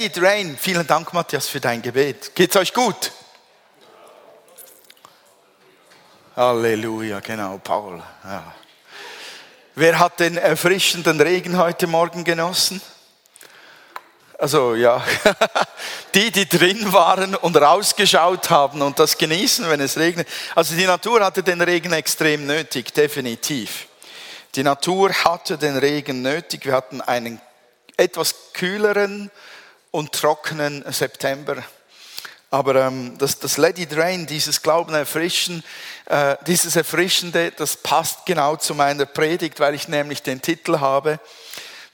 Let 0.00 0.16
it. 0.16 0.58
Vielen 0.58 0.86
Dank, 0.86 1.12
Matthias, 1.12 1.46
für 1.46 1.60
dein 1.60 1.82
Gebet. 1.82 2.34
Geht's 2.34 2.56
euch 2.56 2.72
gut? 2.72 3.12
Halleluja, 6.34 7.20
genau, 7.20 7.58
Paul. 7.58 8.02
Ja. 8.24 8.54
Wer 9.74 9.98
hat 9.98 10.18
den 10.20 10.38
erfrischenden 10.38 11.20
Regen 11.20 11.58
heute 11.58 11.86
Morgen 11.86 12.24
genossen? 12.24 12.80
Also 14.38 14.74
ja, 14.74 15.04
die, 16.14 16.30
die 16.30 16.48
drin 16.48 16.94
waren 16.94 17.34
und 17.34 17.58
rausgeschaut 17.58 18.48
haben 18.48 18.80
und 18.80 18.98
das 18.98 19.18
genießen, 19.18 19.68
wenn 19.68 19.80
es 19.80 19.98
regnet. 19.98 20.26
Also 20.54 20.76
die 20.76 20.86
Natur 20.86 21.22
hatte 21.22 21.42
den 21.42 21.60
Regen 21.60 21.92
extrem 21.92 22.46
nötig, 22.46 22.94
definitiv. 22.94 23.86
Die 24.54 24.62
Natur 24.62 25.12
hatte 25.12 25.58
den 25.58 25.76
Regen 25.76 26.22
nötig. 26.22 26.64
Wir 26.64 26.72
hatten 26.72 27.02
einen 27.02 27.38
etwas 27.98 28.34
kühleren 28.54 29.30
und 29.90 30.12
trockenen 30.12 30.84
September. 30.92 31.62
Aber 32.50 32.74
ähm, 32.74 33.16
das, 33.18 33.38
das 33.38 33.58
Let 33.58 33.78
It 33.78 33.96
Rain, 33.96 34.26
dieses 34.26 34.62
Glauben 34.62 34.92
erfrischen, 34.92 35.62
äh, 36.06 36.36
dieses 36.46 36.74
Erfrischende, 36.74 37.52
das 37.52 37.76
passt 37.76 38.26
genau 38.26 38.56
zu 38.56 38.74
meiner 38.74 39.06
Predigt, 39.06 39.60
weil 39.60 39.74
ich 39.74 39.86
nämlich 39.86 40.22
den 40.22 40.42
Titel 40.42 40.80
habe, 40.80 41.20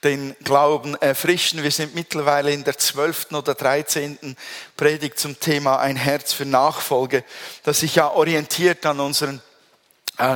den 0.03 0.35
Glauben 0.45 0.95
erfrischen. 0.97 1.63
Wir 1.63 1.71
sind 1.71 1.95
mittlerweile 1.95 2.53
in 2.53 2.65
der 2.65 2.79
zwölften 2.79 3.35
oder 3.35 3.55
dreizehnten 3.55 4.37
Predigt 4.77 5.19
zum 5.19 5.39
Thema 5.41 5.79
ein 5.79 5.97
Herz 5.97 6.33
für 6.33 6.47
Nachfolge, 6.47 7.25
das 7.65 7.81
sich 7.81 7.97
ja 7.97 8.11
orientiert 8.11 8.87
an 8.87 9.01
unseren 9.01 9.43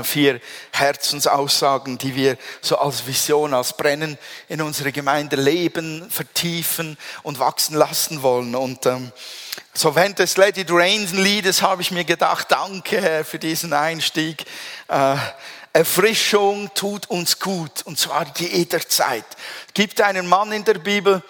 vier 0.03 0.41
Herzensaussagen, 0.73 1.97
die 1.97 2.15
wir 2.15 2.37
so 2.61 2.77
als 2.77 3.07
Vision, 3.07 3.55
als 3.55 3.77
Brennen 3.77 4.19
in 4.49 4.61
unsere 4.61 4.93
Gemeinde 4.93 5.37
leben, 5.37 6.11
vertiefen 6.11 6.99
und 7.23 7.39
wachsen 7.39 7.77
lassen 7.77 8.23
wollen. 8.23 8.55
Und 8.55 8.85
ähm, 8.87 9.11
so 9.73 9.95
während 9.95 10.19
des 10.19 10.37
Let 10.37 10.59
It 10.59 10.71
Rain 10.71 11.09
Liedes 11.13 11.63
habe 11.63 11.81
ich 11.83 11.91
mir 11.91 12.05
gedacht, 12.05 12.51
danke 12.51 13.01
Herr 13.01 13.25
für 13.25 13.39
diesen 13.39 13.73
Einstieg. 13.73 14.45
Äh, 14.89 15.17
Erfrischung 15.73 16.71
tut 16.75 17.09
uns 17.09 17.39
gut 17.39 17.83
und 17.85 17.99
zwar 17.99 18.27
jederzeit. 18.37 19.25
Es 19.69 19.75
gibt 19.75 20.01
einen 20.01 20.27
Mann 20.27 20.51
in 20.53 20.65
der 20.65 20.75
Bibel, 20.75 21.23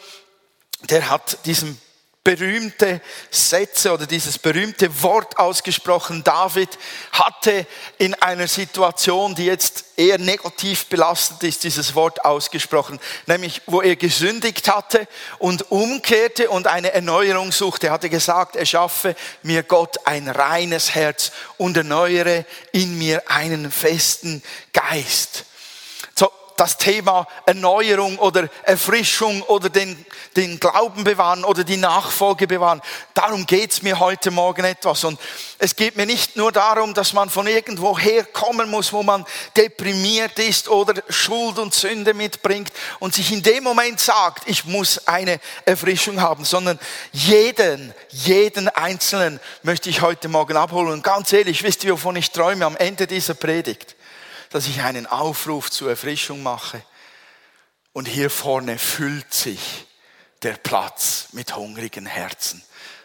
der 0.88 1.10
hat 1.10 1.44
diesen 1.44 1.78
berühmte 2.22 3.00
Sätze 3.30 3.92
oder 3.92 4.06
dieses 4.06 4.38
berühmte 4.38 5.02
Wort 5.02 5.38
ausgesprochen. 5.38 6.22
David 6.22 6.68
hatte 7.12 7.66
in 7.96 8.14
einer 8.14 8.46
Situation, 8.46 9.34
die 9.34 9.46
jetzt 9.46 9.84
eher 9.96 10.18
negativ 10.18 10.86
belastet 10.86 11.42
ist, 11.44 11.64
dieses 11.64 11.94
Wort 11.94 12.22
ausgesprochen, 12.24 13.00
nämlich 13.26 13.62
wo 13.66 13.80
er 13.80 13.96
gesündigt 13.96 14.68
hatte 14.68 15.08
und 15.38 15.70
umkehrte 15.70 16.50
und 16.50 16.66
eine 16.66 16.92
Erneuerung 16.92 17.52
suchte. 17.52 17.86
Er 17.86 17.94
hatte 17.94 18.10
gesagt, 18.10 18.54
er 18.54 18.66
schaffe 18.66 19.16
mir 19.42 19.62
Gott 19.62 20.06
ein 20.06 20.28
reines 20.28 20.94
Herz 20.94 21.32
und 21.56 21.76
erneuere 21.76 22.44
in 22.72 22.98
mir 22.98 23.30
einen 23.30 23.70
festen 23.70 24.42
Geist 24.74 25.46
das 26.60 26.76
Thema 26.76 27.26
Erneuerung 27.46 28.18
oder 28.18 28.46
Erfrischung 28.64 29.40
oder 29.44 29.70
den, 29.70 30.04
den 30.36 30.60
Glauben 30.60 31.04
bewahren 31.04 31.42
oder 31.42 31.64
die 31.64 31.78
Nachfolge 31.78 32.46
bewahren. 32.46 32.82
Darum 33.14 33.46
geht's 33.46 33.80
mir 33.80 33.98
heute 33.98 34.30
Morgen 34.30 34.66
etwas. 34.66 35.04
Und 35.04 35.18
es 35.58 35.74
geht 35.74 35.96
mir 35.96 36.04
nicht 36.04 36.36
nur 36.36 36.52
darum, 36.52 36.92
dass 36.92 37.14
man 37.14 37.30
von 37.30 37.46
irgendwo 37.46 37.98
herkommen 37.98 38.70
muss, 38.70 38.92
wo 38.92 39.02
man 39.02 39.24
deprimiert 39.56 40.38
ist 40.38 40.68
oder 40.68 41.02
Schuld 41.08 41.58
und 41.58 41.72
Sünde 41.72 42.12
mitbringt 42.12 42.72
und 42.98 43.14
sich 43.14 43.32
in 43.32 43.42
dem 43.42 43.64
Moment 43.64 43.98
sagt, 43.98 44.42
ich 44.46 44.66
muss 44.66 45.08
eine 45.08 45.40
Erfrischung 45.64 46.20
haben, 46.20 46.44
sondern 46.44 46.78
jeden, 47.10 47.94
jeden 48.10 48.68
Einzelnen 48.68 49.40
möchte 49.62 49.88
ich 49.88 50.02
heute 50.02 50.28
Morgen 50.28 50.58
abholen. 50.58 50.92
Und 50.92 51.04
ganz 51.04 51.32
ehrlich, 51.32 51.62
wisst 51.62 51.84
ihr, 51.84 51.92
wovon 51.94 52.16
ich 52.16 52.32
träume 52.32 52.66
am 52.66 52.76
Ende 52.76 53.06
dieser 53.06 53.32
Predigt? 53.32 53.96
Dass 54.50 54.66
ich 54.66 54.82
einen 54.82 55.06
Aufruf 55.06 55.70
zur 55.70 55.90
Erfrischung 55.90 56.42
mache. 56.42 56.82
Und 57.92 58.06
hier 58.06 58.30
vorne 58.30 58.78
füllt 58.78 59.32
sich 59.32 59.86
der 60.42 60.54
Platz 60.54 61.28
mit 61.32 61.56
hungrigen 61.56 62.06
Herzen 62.06 62.62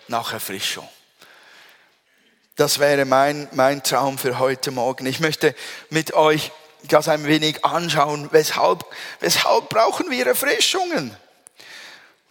nach 0.07 0.33
Erfrischung. 0.33 0.88
Das 2.56 2.79
wäre 2.79 3.06
mein, 3.06 3.47
mein 3.51 3.83
Traum 3.83 4.17
für 4.17 4.39
heute 4.39 4.72
Morgen. 4.72 5.06
Ich 5.06 5.19
möchte 5.19 5.56
mit 5.89 6.13
euch 6.13 6.51
das 6.83 7.07
ein 7.07 7.25
wenig 7.25 7.66
anschauen. 7.66 8.29
Weshalb, 8.31 8.85
weshalb 9.19 9.69
brauchen 9.69 10.09
wir 10.09 10.27
Erfrischungen? 10.27 11.16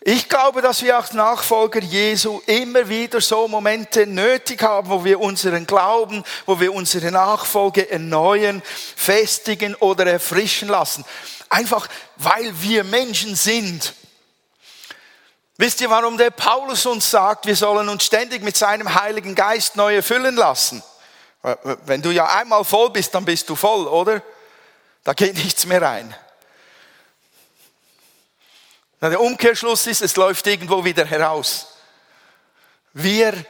Ich 0.07 0.29
glaube, 0.29 0.61
dass 0.61 0.83
wir 0.83 0.99
als 0.99 1.15
Nachfolger 1.15 1.81
Jesu 1.81 2.43
immer 2.45 2.91
wieder 2.91 3.23
so 3.23 3.49
Momente 3.49 4.07
nötig 4.07 4.63
haben, 4.63 4.91
wo 4.91 5.03
wir 5.03 5.19
unseren 5.19 5.67
Glauben, 5.67 6.23
wo 6.45 6.61
wir 6.61 6.75
unsere 6.75 7.11
Nachfolge 7.11 7.91
erneuern, 7.91 8.63
festigen 8.97 9.75
oder 9.77 10.07
erfrischen 10.07 10.69
lassen. 10.69 11.07
Einfach 11.49 11.89
weil 12.17 12.53
wir 12.61 12.85
Menschen 12.85 13.35
sind. 13.35 13.95
Wisst 15.57 15.81
ihr, 15.81 15.89
warum 15.89 16.19
der 16.19 16.33
Paulus 16.33 16.85
uns 16.85 17.11
sagt, 17.11 17.47
wir 17.47 17.57
sollen 17.57 17.89
uns 17.89 18.05
ständig 18.05 18.43
mit 18.43 18.59
seinem 18.59 18.95
Heiligen 18.95 19.35
Geist 19.35 19.75
neu 19.75 19.97
erfüllen 19.97 20.37
lassen? 20.37 20.83
Wenn 21.87 22.03
du 22.03 22.11
ja 22.11 22.27
einmal 22.27 22.65
voll 22.67 22.91
bist, 22.91 23.15
dann 23.15 23.25
bist 23.25 23.49
du 23.49 23.57
voll, 23.57 23.87
oder? 23.87 24.21
Da 25.03 25.15
geht 25.15 25.35
nichts 25.35 25.65
mehr 25.65 25.81
rein. 25.81 26.15
Der 29.11 29.21
Umkehrschluss 29.21 29.87
ist, 29.87 30.03
es 30.03 30.17
läuft 30.17 30.47
irgendwo 30.47 30.85
wieder 30.85 31.05
heraus. 31.05 31.69
Wir 32.93 33.45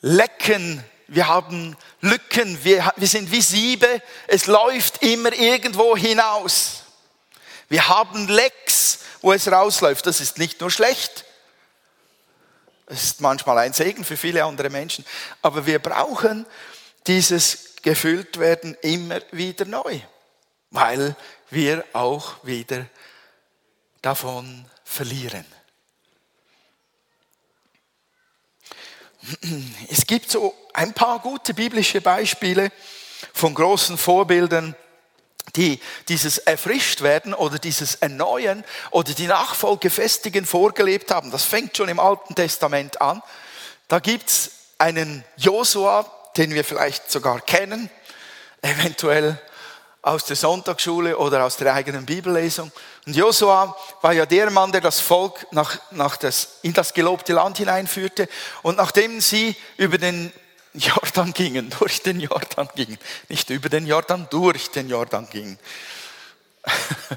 lecken, 0.00 0.82
wir 1.06 1.28
haben 1.28 1.76
Lücken, 2.00 2.64
wir, 2.64 2.92
wir 2.96 3.08
sind 3.08 3.30
wie 3.30 3.42
Siebe, 3.42 4.02
es 4.26 4.46
läuft 4.46 5.02
immer 5.02 5.32
irgendwo 5.32 5.96
hinaus. 5.96 6.82
Wir 7.68 7.86
haben 7.88 8.28
Lecks, 8.28 9.00
wo 9.20 9.32
es 9.32 9.50
rausläuft. 9.50 10.06
Das 10.06 10.20
ist 10.20 10.38
nicht 10.38 10.60
nur 10.60 10.70
schlecht, 10.70 11.24
es 12.86 13.04
ist 13.04 13.20
manchmal 13.20 13.58
ein 13.58 13.72
Segen 13.72 14.04
für 14.04 14.16
viele 14.16 14.44
andere 14.44 14.68
Menschen, 14.68 15.04
aber 15.42 15.64
wir 15.64 15.78
brauchen 15.78 16.44
dieses 17.06 17.76
gefüllt 17.82 18.38
werden 18.40 18.76
immer 18.82 19.20
wieder 19.30 19.64
neu, 19.64 20.00
weil 20.70 21.14
wir 21.50 21.84
auch 21.92 22.44
wieder 22.44 22.86
davon 24.02 24.64
verlieren. 24.84 25.44
Es 29.90 30.06
gibt 30.06 30.30
so 30.30 30.54
ein 30.72 30.94
paar 30.94 31.18
gute 31.18 31.54
biblische 31.54 32.00
Beispiele 32.00 32.70
von 33.32 33.54
großen 33.54 33.98
Vorbildern, 33.98 34.74
die 35.56 35.80
dieses 36.08 36.38
erfrischt 36.38 37.02
werden 37.02 37.34
oder 37.34 37.58
dieses 37.58 37.96
erneuern 37.96 38.64
oder 38.90 39.12
die 39.12 39.26
Nachfolge 39.26 39.90
festigen 39.90 40.46
vorgelebt 40.46 41.10
haben. 41.10 41.30
Das 41.30 41.44
fängt 41.44 41.76
schon 41.76 41.88
im 41.88 42.00
Alten 42.00 42.34
Testament 42.34 43.00
an. 43.00 43.22
Da 43.88 43.98
gibt's 43.98 44.50
einen 44.78 45.24
Josua, 45.36 46.10
den 46.36 46.54
wir 46.54 46.64
vielleicht 46.64 47.10
sogar 47.10 47.40
kennen, 47.40 47.90
eventuell 48.62 49.40
aus 50.02 50.24
der 50.24 50.36
Sonntagsschule 50.36 51.18
oder 51.18 51.44
aus 51.44 51.56
der 51.56 51.74
eigenen 51.74 52.06
Bibellesung. 52.06 52.72
Und 53.06 53.16
Josua 53.16 53.76
war 54.00 54.12
ja 54.12 54.24
der 54.24 54.50
Mann, 54.50 54.72
der 54.72 54.80
das 54.80 55.00
Volk 55.00 55.46
nach, 55.52 55.78
nach 55.90 56.16
das, 56.16 56.58
in 56.62 56.72
das 56.72 56.94
gelobte 56.94 57.34
Land 57.34 57.58
hineinführte. 57.58 58.28
Und 58.62 58.76
nachdem 58.78 59.20
sie 59.20 59.54
über 59.76 59.98
den 59.98 60.32
Jordan 60.72 61.32
gingen, 61.32 61.70
durch 61.78 62.02
den 62.02 62.20
Jordan 62.20 62.68
gingen, 62.74 62.98
nicht 63.28 63.50
über 63.50 63.68
den 63.68 63.86
Jordan, 63.86 64.26
durch 64.30 64.70
den 64.70 64.88
Jordan 64.88 65.28
gingen, 65.28 65.58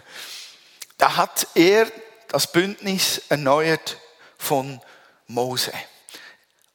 da 0.98 1.16
hat 1.16 1.48
er 1.54 1.88
das 2.30 2.52
Bündnis 2.52 3.22
erneuert 3.30 3.98
von 4.38 4.82
Mose. 5.28 5.72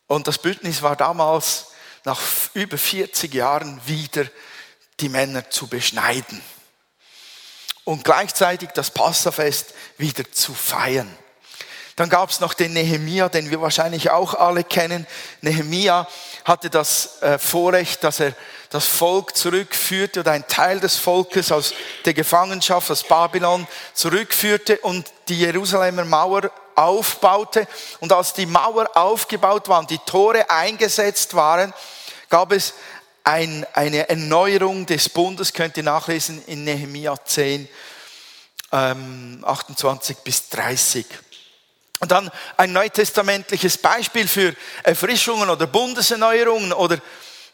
Und 0.07 0.27
das 0.27 0.39
Bündnis 0.39 0.81
war 0.81 0.97
damals 0.97 1.73
nach 2.05 2.21
über 2.55 2.79
40 2.79 3.35
Jahren 3.35 3.81
wieder 3.85 4.25
die 5.01 5.09
Männer 5.09 5.51
zu 5.51 5.67
beschneiden 5.67 6.43
und 7.85 8.05
gleichzeitig 8.05 8.71
das 8.75 8.91
Passafest 8.91 9.75
wieder 9.97 10.31
zu 10.31 10.55
feiern. 10.55 11.09
Dann 11.97 12.11
gab 12.11 12.31
es 12.31 12.39
noch 12.39 12.55
den 12.55 12.75
Nehemia, 12.75 13.29
den 13.29 13.51
wir 13.51 13.61
wahrscheinlich 13.61 14.11
auch 14.11 14.35
alle 14.35 14.63
kennen. 14.63 15.05
Nehemia 15.41 16.07
hatte 16.45 16.71
das 16.71 17.21
äh, 17.23 17.39
Vorrecht, 17.39 18.05
dass 18.05 18.21
er 18.21 18.35
das 18.71 18.87
Volk 18.87 19.37
zurückführte 19.37 20.21
oder 20.21 20.31
ein 20.31 20.47
Teil 20.47 20.79
des 20.79 20.97
Volkes 20.97 21.51
aus 21.51 21.75
der 22.05 22.15
Gefangenschaft 22.15 22.91
aus 22.91 23.03
Babylon 23.03 23.67
zurückführte 23.95 24.79
und 24.79 25.11
die 25.29 25.41
Jerusalemer 25.41 26.05
Mauer 26.05 26.53
aufbaute. 26.77 27.67
Und 27.99 28.13
als 28.13 28.33
die 28.33 28.47
Mauer 28.47 28.89
aufgebaut 28.95 29.69
war 29.69 29.81
und 29.81 29.91
die 29.91 29.99
Tore 29.99 30.49
eingesetzt 30.51 31.35
waren, 31.35 31.75
gab 32.29 32.53
es 32.53 32.75
ein, 33.29 33.67
eine 33.75 34.09
Erneuerung 34.09 34.87
des 34.87 35.11
Bundes, 35.11 35.53
könnt 35.53 35.77
ihr 35.77 35.83
nachlesen 35.83 36.43
in 36.47 36.65
Nehemia 36.65 37.15
10, 37.23 37.69
ähm, 38.73 39.45
28 39.47 40.17
bis 40.19 40.49
30. 40.49 41.05
Und 42.01 42.11
dann 42.11 42.31
ein 42.57 42.73
neutestamentliches 42.73 43.77
Beispiel 43.77 44.27
für 44.27 44.55
Erfrischungen 44.83 45.51
oder 45.51 45.67
Bundeserneuerungen 45.67 46.73
oder 46.73 46.99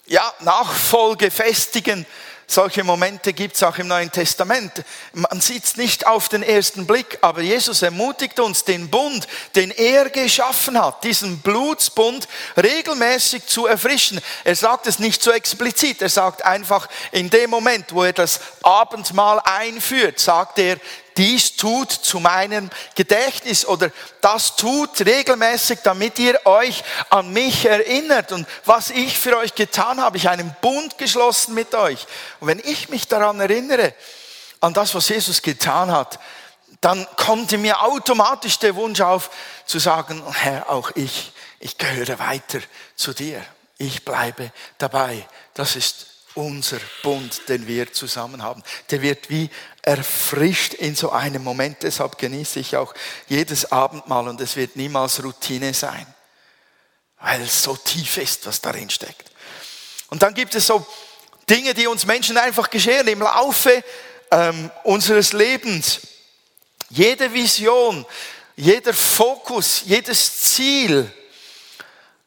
ja, 0.06 0.32
Nachfolge 0.40 1.32
festigen. 1.32 2.06
Solche 2.46 2.84
Momente 2.84 3.32
gibt 3.32 3.56
es 3.56 3.62
auch 3.62 3.78
im 3.78 3.88
Neuen 3.88 4.12
Testament. 4.12 4.84
Man 5.12 5.40
sieht 5.40 5.64
es 5.64 5.76
nicht 5.76 6.06
auf 6.06 6.28
den 6.28 6.42
ersten 6.42 6.86
Blick, 6.86 7.18
aber 7.22 7.40
Jesus 7.40 7.82
ermutigt 7.82 8.38
uns, 8.38 8.64
den 8.64 8.90
Bund, 8.90 9.26
den 9.54 9.70
er 9.70 10.10
geschaffen 10.10 10.80
hat, 10.80 11.04
diesen 11.04 11.38
Blutsbund 11.38 12.28
regelmäßig 12.56 13.46
zu 13.46 13.66
erfrischen. 13.66 14.20
Er 14.44 14.56
sagt 14.56 14.86
es 14.86 14.98
nicht 14.98 15.22
so 15.22 15.30
explizit, 15.30 16.02
er 16.02 16.10
sagt 16.10 16.44
einfach 16.44 16.88
in 17.12 17.30
dem 17.30 17.50
Moment, 17.50 17.94
wo 17.94 18.04
er 18.04 18.12
das 18.12 18.40
Abendmahl 18.62 19.40
einführt, 19.44 20.18
sagt 20.20 20.58
er, 20.58 20.76
dies 21.16 21.56
tut 21.56 21.92
zu 21.92 22.20
meinem 22.20 22.70
Gedächtnis 22.94 23.64
oder 23.64 23.90
das 24.20 24.56
tut 24.56 25.00
regelmäßig, 25.00 25.80
damit 25.82 26.18
ihr 26.18 26.44
euch 26.44 26.82
an 27.10 27.32
mich 27.32 27.66
erinnert 27.66 28.32
und 28.32 28.46
was 28.64 28.90
ich 28.90 29.18
für 29.18 29.36
euch 29.36 29.54
getan 29.54 30.00
habe. 30.00 30.16
Ich 30.16 30.28
einen 30.28 30.54
Bund 30.60 30.98
geschlossen 30.98 31.54
mit 31.54 31.74
euch. 31.74 32.06
Und 32.40 32.48
wenn 32.48 32.58
ich 32.58 32.88
mich 32.88 33.06
daran 33.06 33.40
erinnere, 33.40 33.94
an 34.60 34.72
das, 34.72 34.94
was 34.94 35.08
Jesus 35.08 35.42
getan 35.42 35.92
hat, 35.92 36.18
dann 36.80 37.06
kommt 37.16 37.52
in 37.52 37.62
mir 37.62 37.82
automatisch 37.82 38.58
der 38.58 38.74
Wunsch 38.74 39.00
auf 39.00 39.30
zu 39.66 39.78
sagen, 39.78 40.22
Herr, 40.32 40.70
auch 40.70 40.90
ich, 40.94 41.32
ich 41.60 41.78
gehöre 41.78 42.18
weiter 42.18 42.60
zu 42.96 43.12
dir. 43.12 43.42
Ich 43.78 44.04
bleibe 44.04 44.52
dabei. 44.78 45.26
Das 45.54 45.76
ist 45.76 46.06
unser 46.34 46.78
Bund, 47.02 47.48
den 47.48 47.66
wir 47.66 47.92
zusammen 47.92 48.42
haben. 48.42 48.62
Der 48.90 49.02
wird 49.02 49.30
wie 49.30 49.50
erfrischt 49.84 50.74
in 50.74 50.96
so 50.96 51.10
einem 51.10 51.44
Moment. 51.44 51.82
Deshalb 51.82 52.18
genieße 52.18 52.60
ich 52.60 52.76
auch 52.76 52.94
jedes 53.28 53.70
Abendmahl 53.70 54.28
und 54.28 54.40
es 54.40 54.56
wird 54.56 54.76
niemals 54.76 55.22
Routine 55.22 55.74
sein, 55.74 56.06
weil 57.20 57.42
es 57.42 57.62
so 57.62 57.76
tief 57.76 58.16
ist, 58.16 58.46
was 58.46 58.60
darin 58.60 58.88
steckt. 58.90 59.30
Und 60.08 60.22
dann 60.22 60.34
gibt 60.34 60.54
es 60.54 60.66
so 60.66 60.86
Dinge, 61.48 61.74
die 61.74 61.86
uns 61.86 62.06
Menschen 62.06 62.38
einfach 62.38 62.70
geschehen 62.70 63.06
im 63.08 63.20
Laufe 63.20 63.84
ähm, 64.30 64.70
unseres 64.84 65.32
Lebens. 65.32 66.00
Jede 66.88 67.32
Vision, 67.32 68.06
jeder 68.56 68.94
Fokus, 68.94 69.82
jedes 69.84 70.40
Ziel 70.40 71.10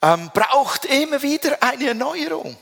ähm, 0.02 0.30
braucht 0.34 0.86
immer 0.86 1.22
wieder 1.22 1.62
eine 1.62 1.88
Erneuerung. 1.88 2.56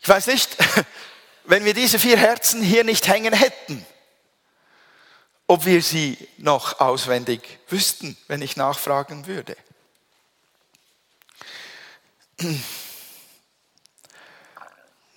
Ich 0.00 0.08
weiß 0.08 0.26
nicht, 0.26 0.50
wenn 1.44 1.64
wir 1.64 1.74
diese 1.74 1.98
vier 1.98 2.16
Herzen 2.16 2.62
hier 2.62 2.84
nicht 2.84 3.06
hängen 3.08 3.34
hätten, 3.34 3.84
ob 5.46 5.66
wir 5.66 5.82
sie 5.82 6.16
noch 6.38 6.80
auswendig 6.80 7.58
wüssten, 7.68 8.16
wenn 8.28 8.42
ich 8.42 8.56
nachfragen 8.56 9.26
würde. 9.26 9.56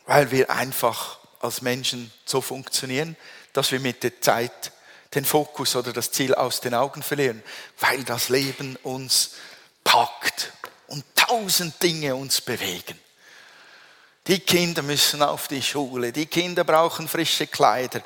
Weil 0.05 0.31
wir 0.31 0.49
einfach 0.49 1.19
als 1.39 1.61
Menschen 1.61 2.11
so 2.25 2.41
funktionieren, 2.41 3.15
dass 3.53 3.71
wir 3.71 3.79
mit 3.79 4.03
der 4.03 4.21
Zeit 4.21 4.71
den 5.13 5.23
Fokus 5.25 5.75
oder 5.75 5.93
das 5.93 6.11
Ziel 6.11 6.35
aus 6.35 6.59
den 6.59 6.73
Augen 6.73 7.01
verlieren, 7.01 7.41
weil 7.79 8.03
das 8.03 8.29
Leben 8.29 8.75
uns 8.83 9.31
packt 9.83 10.51
und 10.87 11.05
tausend 11.15 11.81
Dinge 11.81 12.15
uns 12.15 12.41
bewegen. 12.41 12.99
Die 14.27 14.39
Kinder 14.41 14.81
müssen 14.81 15.23
auf 15.23 15.47
die 15.47 15.61
Schule, 15.61 16.11
die 16.11 16.25
Kinder 16.25 16.63
brauchen 16.63 17.07
frische 17.07 17.47
Kleider, 17.47 18.01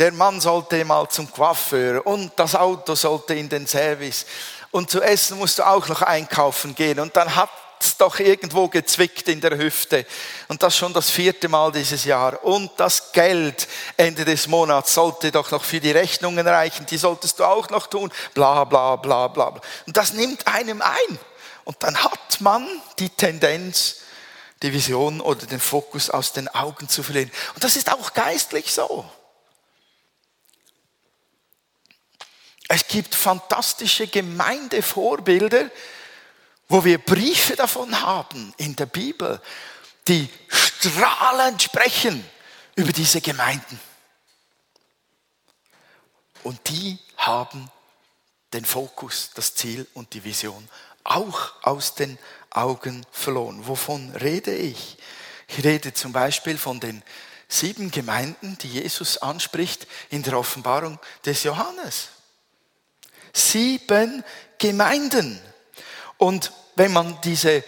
der 0.00 0.12
Mann 0.12 0.40
sollte 0.40 0.82
mal 0.84 1.08
zum 1.10 1.30
Coiffeur 1.30 2.06
und 2.06 2.32
das 2.36 2.54
Auto 2.54 2.94
sollte 2.94 3.34
in 3.34 3.50
den 3.50 3.66
Service. 3.66 4.24
Und 4.70 4.90
zu 4.90 5.02
essen 5.02 5.38
musst 5.38 5.58
du 5.58 5.66
auch 5.66 5.86
noch 5.88 6.00
einkaufen 6.00 6.74
gehen. 6.74 7.00
Und 7.00 7.14
dann 7.16 7.36
hat 7.36 7.50
es 7.78 7.98
doch 7.98 8.18
irgendwo 8.18 8.68
gezwickt 8.68 9.28
in 9.28 9.42
der 9.42 9.58
Hüfte. 9.58 10.06
Und 10.48 10.62
das 10.62 10.74
schon 10.74 10.94
das 10.94 11.10
vierte 11.10 11.50
Mal 11.50 11.70
dieses 11.72 12.06
Jahr. 12.06 12.42
Und 12.44 12.70
das 12.78 13.12
Geld 13.12 13.68
Ende 13.96 14.24
des 14.24 14.46
Monats 14.48 14.94
sollte 14.94 15.30
doch 15.30 15.50
noch 15.50 15.64
für 15.64 15.80
die 15.80 15.90
Rechnungen 15.90 16.48
reichen, 16.48 16.86
die 16.86 16.96
solltest 16.96 17.38
du 17.38 17.44
auch 17.44 17.68
noch 17.68 17.86
tun, 17.86 18.10
bla 18.32 18.64
bla 18.64 18.96
bla 18.96 19.28
bla. 19.28 19.60
Und 19.86 19.96
das 19.96 20.14
nimmt 20.14 20.46
einem 20.46 20.80
ein. 20.80 21.18
Und 21.64 21.76
dann 21.80 22.02
hat 22.02 22.40
man 22.40 22.66
die 22.98 23.10
Tendenz, 23.10 23.96
die 24.62 24.72
Vision 24.72 25.20
oder 25.20 25.46
den 25.46 25.60
Fokus 25.60 26.10
aus 26.10 26.32
den 26.32 26.48
Augen 26.48 26.88
zu 26.88 27.02
verlieren. 27.02 27.30
Und 27.54 27.64
das 27.64 27.76
ist 27.76 27.90
auch 27.90 28.12
geistlich 28.12 28.72
so. 28.72 29.10
Es 32.68 32.86
gibt 32.86 33.14
fantastische 33.14 34.06
Gemeindevorbilder, 34.06 35.70
wo 36.68 36.84
wir 36.84 36.98
Briefe 36.98 37.56
davon 37.56 38.00
haben 38.00 38.54
in 38.58 38.76
der 38.76 38.86
Bibel, 38.86 39.40
die 40.06 40.28
strahlend 40.48 41.62
sprechen 41.62 42.24
über 42.76 42.92
diese 42.92 43.20
Gemeinden. 43.20 43.80
Und 46.44 46.68
die 46.68 46.98
haben 47.16 47.70
den 48.52 48.64
Fokus, 48.64 49.30
das 49.34 49.54
Ziel 49.54 49.86
und 49.94 50.14
die 50.14 50.24
Vision 50.24 50.68
auch 51.02 51.52
aus 51.62 51.94
den 51.94 52.18
Augen 52.50 53.06
verloren. 53.10 53.66
Wovon 53.66 54.10
rede 54.16 54.54
ich? 54.54 54.96
Ich 55.48 55.64
rede 55.64 55.94
zum 55.94 56.12
Beispiel 56.12 56.58
von 56.58 56.80
den 56.80 57.02
sieben 57.48 57.90
Gemeinden, 57.90 58.56
die 58.58 58.68
Jesus 58.68 59.18
anspricht 59.18 59.86
in 60.10 60.22
der 60.22 60.38
Offenbarung 60.38 60.98
des 61.24 61.42
Johannes. 61.42 62.10
Sieben 63.32 64.24
Gemeinden. 64.58 65.40
Und 66.16 66.52
wenn 66.76 66.92
man 66.92 67.20
diese 67.22 67.64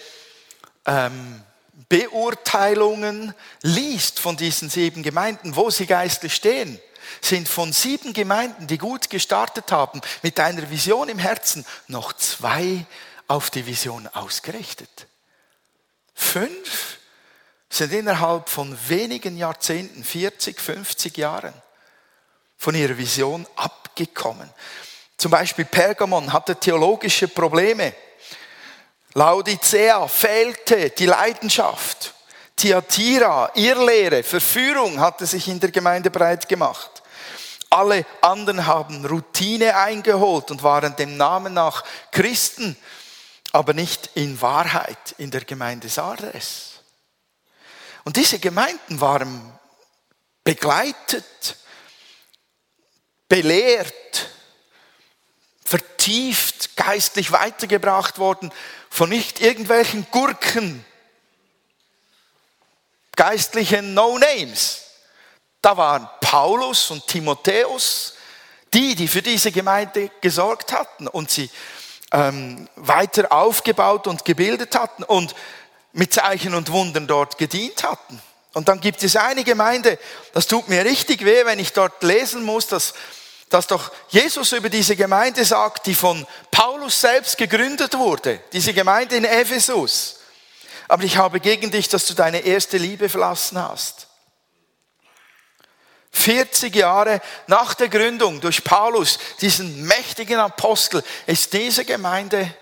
ähm, 0.87 1.43
Beurteilungen 1.89 3.35
liest 3.63 4.19
von 4.19 4.37
diesen 4.37 4.71
sieben 4.71 5.03
Gemeinden, 5.03 5.57
wo 5.57 5.71
sie 5.71 5.87
geistlich 5.87 6.35
stehen, 6.35 6.81
sind 7.21 7.49
von 7.49 7.73
sieben 7.73 8.13
Gemeinden, 8.13 8.67
die 8.67 8.79
gut 8.79 9.11
gestartet 9.11 9.71
haben, 9.73 10.01
mit 10.23 10.39
einer 10.41 10.71
Vision 10.71 11.09
im 11.09 11.19
Herzen, 11.19 11.65
noch 11.89 12.13
zwei 12.15 12.87
auf 13.33 13.49
die 13.49 13.67
Vision 13.67 14.07
ausgerichtet. 14.09 15.07
Fünf 16.13 16.99
sind 17.71 17.91
innerhalb 17.95 18.51
von 18.51 18.77
wenigen 18.91 19.39
Jahrzehnten, 19.39 20.05
40, 20.05 20.61
50 20.61 21.17
Jahren, 21.17 21.55
von 22.59 22.75
ihrer 22.75 22.99
Vision 22.99 23.47
abgekommen. 23.57 24.51
Zum 25.17 25.31
Beispiel 25.31 25.65
Pergamon 25.65 26.31
hatte 26.31 26.57
theologische 26.57 27.27
Probleme. 27.27 27.95
Laodicea 29.15 30.07
fehlte 30.09 30.91
die 30.91 31.07
Leidenschaft. 31.07 32.13
Thyatira, 32.55 33.51
Irrlehre, 33.55 34.23
Verführung 34.23 35.01
hatte 35.01 35.25
sich 35.25 35.49
in 35.49 35.59
der 35.59 35.71
Gemeinde 35.71 36.11
breit 36.11 36.47
gemacht. 36.51 37.03
Alle 37.71 38.05
anderen 38.21 38.67
haben 38.67 39.07
Routine 39.07 39.75
eingeholt 39.75 40.51
und 40.51 40.63
waren 40.63 40.95
dem 40.97 41.17
Namen 41.17 41.55
nach 41.55 41.83
Christen 42.11 42.77
aber 43.53 43.75
nicht 43.75 44.11
in 44.15 44.41
Wahrheit 44.41 45.15
in 45.19 45.31
der 45.31 45.45
Gemeinde 45.45 45.89
Sardes. 45.89 46.81
Und 48.05 48.17
diese 48.17 48.39
Gemeinden 48.39 49.01
waren 49.01 49.59
begleitet, 50.43 51.57
belehrt, 53.29 54.31
vertieft, 55.65 56.77
geistlich 56.77 57.31
weitergebracht 57.31 58.19
worden 58.19 58.53
von 58.91 59.09
nicht 59.09 59.41
irgendwelchen 59.41 60.07
Gurken, 60.11 60.85
geistlichen 63.15 63.95
No-Names. 63.95 64.83
Da 65.61 65.77
waren 65.77 66.09
Paulus 66.21 66.91
und 66.91 67.07
Timotheus, 67.07 68.15
die, 68.75 68.95
die 68.95 69.07
für 69.07 69.23
diese 69.23 69.53
Gemeinde 69.53 70.11
gesorgt 70.21 70.73
hatten 70.73 71.07
und 71.07 71.31
sie 71.31 71.51
ähm, 72.13 72.69
weiter 72.77 73.33
aufgebaut 73.33 74.07
und 74.07 74.25
gebildet 74.25 74.75
hatten 74.75 75.03
und 75.03 75.35
mit 75.93 76.13
Zeichen 76.13 76.55
und 76.55 76.71
Wundern 76.71 77.07
dort 77.07 77.39
gedient 77.39 77.83
hatten. 77.83 78.21
Und 78.55 78.69
dann 78.69 78.81
gibt 78.81 79.03
es 79.03 79.17
eine 79.17 79.45
Gemeinde, 79.45 79.99
das 80.35 80.47
tut 80.47 80.69
mir 80.69 80.85
richtig 80.85 81.25
weh, 81.25 81.45
wenn 81.47 81.59
ich 81.59 81.73
dort 81.73 82.03
lesen 82.03 82.43
muss, 82.43 82.67
dass, 82.67 82.93
dass 83.49 83.67
doch 83.67 83.91
Jesus 84.09 84.53
über 84.53 84.69
diese 84.69 84.95
Gemeinde 84.95 85.45
sagt, 85.45 85.87
die 85.87 85.95
von 85.95 86.27
Paulus 86.51 87.01
selbst 87.01 87.39
gegründet 87.39 87.97
wurde, 87.97 88.41
diese 88.53 88.75
Gemeinde 88.75 89.17
in 89.17 89.25
Ephesus. 89.25 90.19
Aber 90.89 91.05
ich 91.05 91.17
habe 91.17 91.41
gegen 91.41 91.71
dich, 91.71 91.89
dass 91.89 92.05
du 92.07 92.13
deine 92.13 92.41
erste 92.41 92.77
Liebe 92.77 93.09
verlassen 93.09 93.59
hast. 93.59 94.09
40 96.13 96.75
Jahre 96.77 97.21
nach 97.47 97.75
der 97.75 97.89
Gründung 97.89 98.41
durch 98.41 98.63
Paulus, 98.63 99.19
diesen 99.41 99.83
mächtigen 99.87 100.39
Apostel, 100.39 101.03
ist 101.27 101.53
diese 101.53 101.85
Gemeinde 101.85 102.55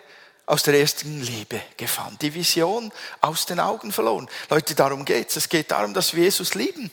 aus 0.46 0.62
der 0.62 0.74
ersten 0.74 1.20
Liebe 1.20 1.60
gefallen. 1.76 2.16
Die 2.20 2.34
Vision 2.34 2.92
aus 3.20 3.46
den 3.46 3.60
Augen 3.60 3.92
verloren. 3.92 4.28
Leute, 4.48 4.74
darum 4.74 5.04
geht's. 5.04 5.36
Es 5.36 5.48
geht 5.48 5.70
darum, 5.70 5.94
dass 5.94 6.14
wir 6.14 6.24
Jesus 6.24 6.54
lieben. 6.54 6.90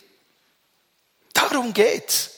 Darum 1.33 1.73
geht's. 1.73 2.31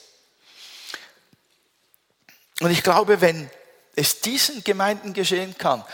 Und 2.60 2.70
ich 2.70 2.82
glaube, 2.82 3.20
wenn 3.20 3.50
es 3.96 4.20
diesen 4.20 4.64
Gemeinden 4.64 5.12
geschehen 5.12 5.56
kann, 5.58 5.84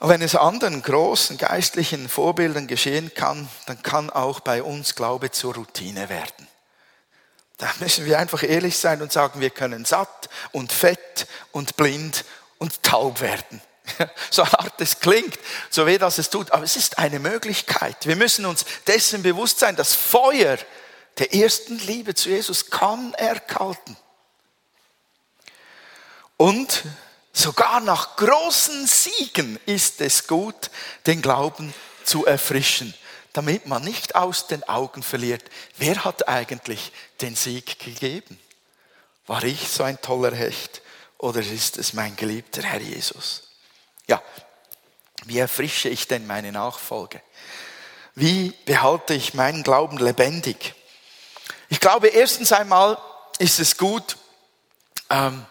wenn 0.00 0.22
es 0.22 0.36
anderen 0.36 0.82
großen 0.82 1.38
geistlichen 1.38 2.08
Vorbildern 2.08 2.68
geschehen 2.68 3.12
kann, 3.14 3.48
dann 3.66 3.82
kann 3.82 4.10
auch 4.10 4.40
bei 4.40 4.62
uns 4.62 4.94
Glaube 4.94 5.30
zur 5.30 5.54
Routine 5.54 6.08
werden. 6.08 6.47
Da 7.58 7.68
müssen 7.80 8.06
wir 8.06 8.18
einfach 8.20 8.44
ehrlich 8.44 8.78
sein 8.78 9.02
und 9.02 9.12
sagen, 9.12 9.40
wir 9.40 9.50
können 9.50 9.84
satt 9.84 10.28
und 10.52 10.72
fett 10.72 11.26
und 11.50 11.76
blind 11.76 12.24
und 12.58 12.82
taub 12.82 13.20
werden. 13.20 13.60
So 14.30 14.46
hart 14.46 14.80
es 14.80 15.00
klingt, 15.00 15.38
so 15.70 15.86
weh 15.86 15.96
das 15.96 16.18
es 16.18 16.28
tut, 16.28 16.52
aber 16.52 16.62
es 16.62 16.76
ist 16.76 16.98
eine 16.98 17.18
Möglichkeit. 17.18 18.06
Wir 18.06 18.16
müssen 18.16 18.44
uns 18.44 18.66
dessen 18.86 19.22
bewusst 19.22 19.58
sein, 19.58 19.76
das 19.76 19.94
Feuer 19.94 20.58
der 21.16 21.34
ersten 21.34 21.78
Liebe 21.78 22.14
zu 22.14 22.28
Jesus 22.28 22.70
kann 22.70 23.14
erkalten. 23.14 23.96
Und 26.36 26.84
sogar 27.32 27.80
nach 27.80 28.16
großen 28.16 28.86
Siegen 28.86 29.58
ist 29.66 30.00
es 30.00 30.26
gut, 30.26 30.70
den 31.06 31.22
Glauben 31.22 31.74
zu 32.04 32.26
erfrischen, 32.26 32.94
damit 33.38 33.66
man 33.66 33.84
nicht 33.84 34.16
aus 34.16 34.48
den 34.48 34.68
Augen 34.68 35.00
verliert, 35.00 35.44
wer 35.76 36.04
hat 36.04 36.26
eigentlich 36.26 36.90
den 37.20 37.36
Sieg 37.36 37.78
gegeben? 37.78 38.36
War 39.28 39.44
ich 39.44 39.68
so 39.68 39.84
ein 39.84 40.00
toller 40.02 40.34
Hecht 40.34 40.82
oder 41.18 41.38
ist 41.38 41.78
es 41.78 41.92
mein 41.92 42.16
geliebter 42.16 42.64
Herr 42.64 42.80
Jesus? 42.80 43.44
Ja, 44.08 44.20
wie 45.26 45.38
erfrische 45.38 45.88
ich 45.88 46.08
denn 46.08 46.26
meine 46.26 46.50
Nachfolge? 46.50 47.22
Wie 48.16 48.54
behalte 48.64 49.14
ich 49.14 49.34
meinen 49.34 49.62
Glauben 49.62 49.98
lebendig? 49.98 50.74
Ich 51.68 51.78
glaube, 51.78 52.08
erstens 52.08 52.50
einmal 52.50 52.98
ist 53.38 53.60
es 53.60 53.76
gut, 53.76 54.16
ähm, 55.10 55.46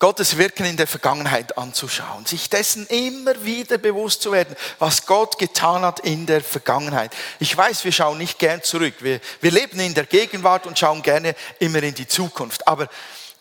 Gottes 0.00 0.38
Wirken 0.38 0.64
in 0.64 0.78
der 0.78 0.86
Vergangenheit 0.86 1.58
anzuschauen, 1.58 2.24
sich 2.24 2.48
dessen 2.48 2.86
immer 2.86 3.44
wieder 3.44 3.76
bewusst 3.76 4.22
zu 4.22 4.32
werden, 4.32 4.56
was 4.78 5.04
Gott 5.04 5.38
getan 5.38 5.82
hat 5.82 6.00
in 6.00 6.24
der 6.24 6.40
Vergangenheit. 6.40 7.14
Ich 7.38 7.54
weiß, 7.54 7.84
wir 7.84 7.92
schauen 7.92 8.16
nicht 8.16 8.38
gern 8.38 8.62
zurück. 8.62 8.94
Wir, 9.00 9.20
wir 9.42 9.50
leben 9.50 9.78
in 9.78 9.92
der 9.92 10.06
Gegenwart 10.06 10.66
und 10.66 10.78
schauen 10.78 11.02
gerne 11.02 11.36
immer 11.58 11.82
in 11.82 11.94
die 11.94 12.08
Zukunft. 12.08 12.66
Aber 12.66 12.88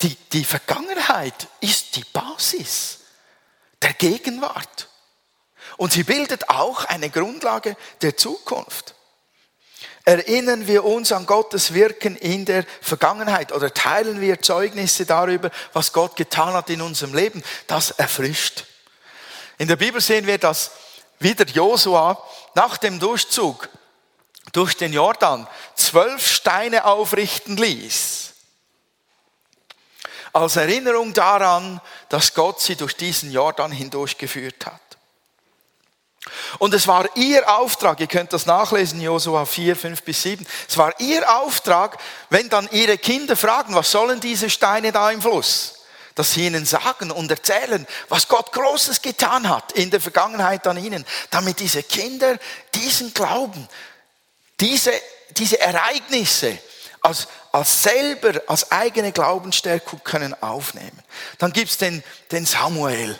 die, 0.01 0.13
die 0.33 0.43
Vergangenheit 0.43 1.47
ist 1.61 1.95
die 1.95 2.03
Basis 2.11 2.99
der 3.81 3.93
Gegenwart. 3.93 4.89
Und 5.77 5.93
sie 5.93 6.03
bildet 6.03 6.49
auch 6.49 6.83
eine 6.83 7.09
Grundlage 7.09 7.77
der 8.01 8.17
Zukunft 8.17 8.95
erinnern 10.09 10.65
wir 10.65 10.85
uns 10.85 11.11
an 11.11 11.27
Gottes 11.27 11.75
Wirken 11.75 12.15
in 12.15 12.43
der 12.43 12.65
Vergangenheit 12.81 13.51
oder 13.51 13.71
teilen 13.71 14.19
wir 14.19 14.41
Zeugnisse 14.41 15.05
darüber, 15.05 15.51
was 15.71 15.93
Gott 15.93 16.15
getan 16.15 16.53
hat 16.53 16.71
in 16.71 16.81
unserem 16.81 17.13
Leben, 17.13 17.43
das 17.67 17.91
erfrischt. 17.91 18.65
In 19.59 19.67
der 19.67 19.75
Bibel 19.75 20.01
sehen 20.01 20.25
wir, 20.25 20.39
dass 20.39 20.71
wieder 21.19 21.45
Josua 21.45 22.23
nach 22.55 22.77
dem 22.77 22.99
Durchzug 22.99 23.69
durch 24.51 24.75
den 24.75 24.93
Jordan 24.93 25.47
zwölf 25.75 26.27
Steine 26.27 26.85
aufrichten 26.85 27.55
ließ. 27.57 28.33
Als 30.33 30.55
Erinnerung 30.55 31.13
daran, 31.13 31.81
dass 32.09 32.33
Gott 32.33 32.61
sie 32.61 32.75
durch 32.75 32.95
diesen 32.95 33.31
Jordan 33.31 33.71
hindurchgeführt 33.71 34.65
hat. 34.65 34.88
Und 36.59 36.73
es 36.73 36.87
war 36.87 37.07
ihr 37.15 37.49
Auftrag, 37.49 37.99
ihr 37.99 38.07
könnt 38.07 38.33
das 38.33 38.45
nachlesen, 38.45 38.99
Josua 38.99 39.45
4, 39.45 39.75
5 39.75 40.03
bis 40.03 40.21
7, 40.23 40.45
es 40.67 40.77
war 40.77 40.93
ihr 40.99 41.39
Auftrag, 41.39 41.97
wenn 42.29 42.49
dann 42.49 42.67
ihre 42.71 42.97
Kinder 42.97 43.35
fragen, 43.35 43.73
was 43.73 43.91
sollen 43.91 44.19
diese 44.19 44.49
Steine 44.49 44.91
da 44.91 45.09
im 45.11 45.21
Fluss? 45.21 45.75
Dass 46.15 46.33
sie 46.33 46.47
ihnen 46.47 46.65
sagen 46.65 47.11
und 47.11 47.31
erzählen, 47.31 47.87
was 48.09 48.27
Gott 48.27 48.51
Großes 48.51 49.01
getan 49.01 49.47
hat 49.47 49.71
in 49.71 49.89
der 49.89 50.01
Vergangenheit 50.01 50.67
an 50.67 50.77
ihnen, 50.77 51.05
damit 51.29 51.61
diese 51.61 51.83
Kinder 51.83 52.37
diesen 52.75 53.13
Glauben, 53.13 53.67
diese, 54.59 54.91
diese 55.37 55.61
Ereignisse 55.61 56.57
als, 57.01 57.27
als 57.53 57.83
selber, 57.83 58.41
als 58.47 58.71
eigene 58.71 59.13
Glaubensstärkung 59.13 60.01
können 60.03 60.35
aufnehmen. 60.41 61.01
Dann 61.37 61.53
gibt's 61.53 61.77
den, 61.77 62.03
den 62.31 62.45
Samuel, 62.45 63.17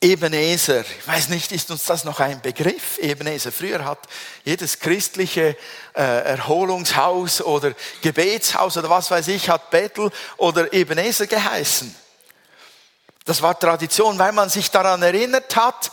Ebenezer, 0.00 0.82
ich 0.82 1.08
weiß 1.08 1.28
nicht, 1.30 1.50
ist 1.50 1.72
uns 1.72 1.82
das 1.82 2.04
noch 2.04 2.20
ein 2.20 2.40
Begriff? 2.40 2.98
Ebenezer. 2.98 3.50
Früher 3.50 3.84
hat 3.84 3.98
jedes 4.44 4.78
christliche 4.78 5.56
äh, 5.92 6.00
Erholungshaus 6.00 7.42
oder 7.42 7.72
Gebetshaus 8.00 8.76
oder 8.76 8.88
was 8.88 9.10
weiß 9.10 9.26
ich, 9.26 9.50
hat 9.50 9.70
Bethel 9.70 10.12
oder 10.36 10.72
Ebenezer 10.72 11.26
geheißen. 11.26 11.92
Das 13.24 13.42
war 13.42 13.58
Tradition, 13.58 14.16
weil 14.20 14.30
man 14.30 14.48
sich 14.48 14.70
daran 14.70 15.02
erinnert 15.02 15.56
hat, 15.56 15.90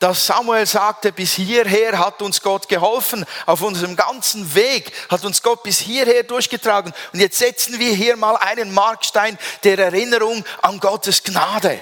dass 0.00 0.26
Samuel 0.26 0.66
sagte, 0.66 1.12
bis 1.12 1.34
hierher 1.34 1.96
hat 2.00 2.22
uns 2.22 2.42
Gott 2.42 2.68
geholfen, 2.68 3.24
auf 3.46 3.62
unserem 3.62 3.94
ganzen 3.94 4.52
Weg 4.56 4.92
hat 5.08 5.24
uns 5.24 5.40
Gott 5.40 5.62
bis 5.62 5.78
hierher 5.78 6.24
durchgetragen. 6.24 6.92
Und 7.12 7.20
jetzt 7.20 7.38
setzen 7.38 7.78
wir 7.78 7.94
hier 7.94 8.16
mal 8.16 8.36
einen 8.36 8.74
Markstein 8.74 9.38
der 9.62 9.78
Erinnerung 9.78 10.44
an 10.60 10.80
Gottes 10.80 11.22
Gnade. 11.22 11.80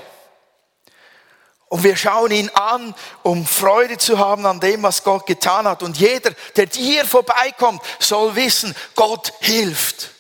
Und 1.73 1.85
wir 1.85 1.97
schauen 1.97 2.31
ihn 2.33 2.51
an, 2.51 2.95
um 3.23 3.47
Freude 3.47 3.97
zu 3.97 4.19
haben 4.19 4.45
an 4.45 4.61
dem, 4.61 4.83
was 4.83 5.05
Gott 5.05 5.25
getan 5.25 5.67
hat. 5.67 5.83
Und 5.83 5.97
jeder, 5.97 6.33
der 6.55 6.67
hier 6.71 7.07
vorbeikommt, 7.07 7.81
soll 7.99 8.37
wissen, 8.37 8.75
Gott 8.95 9.33
hilft. 9.41 10.11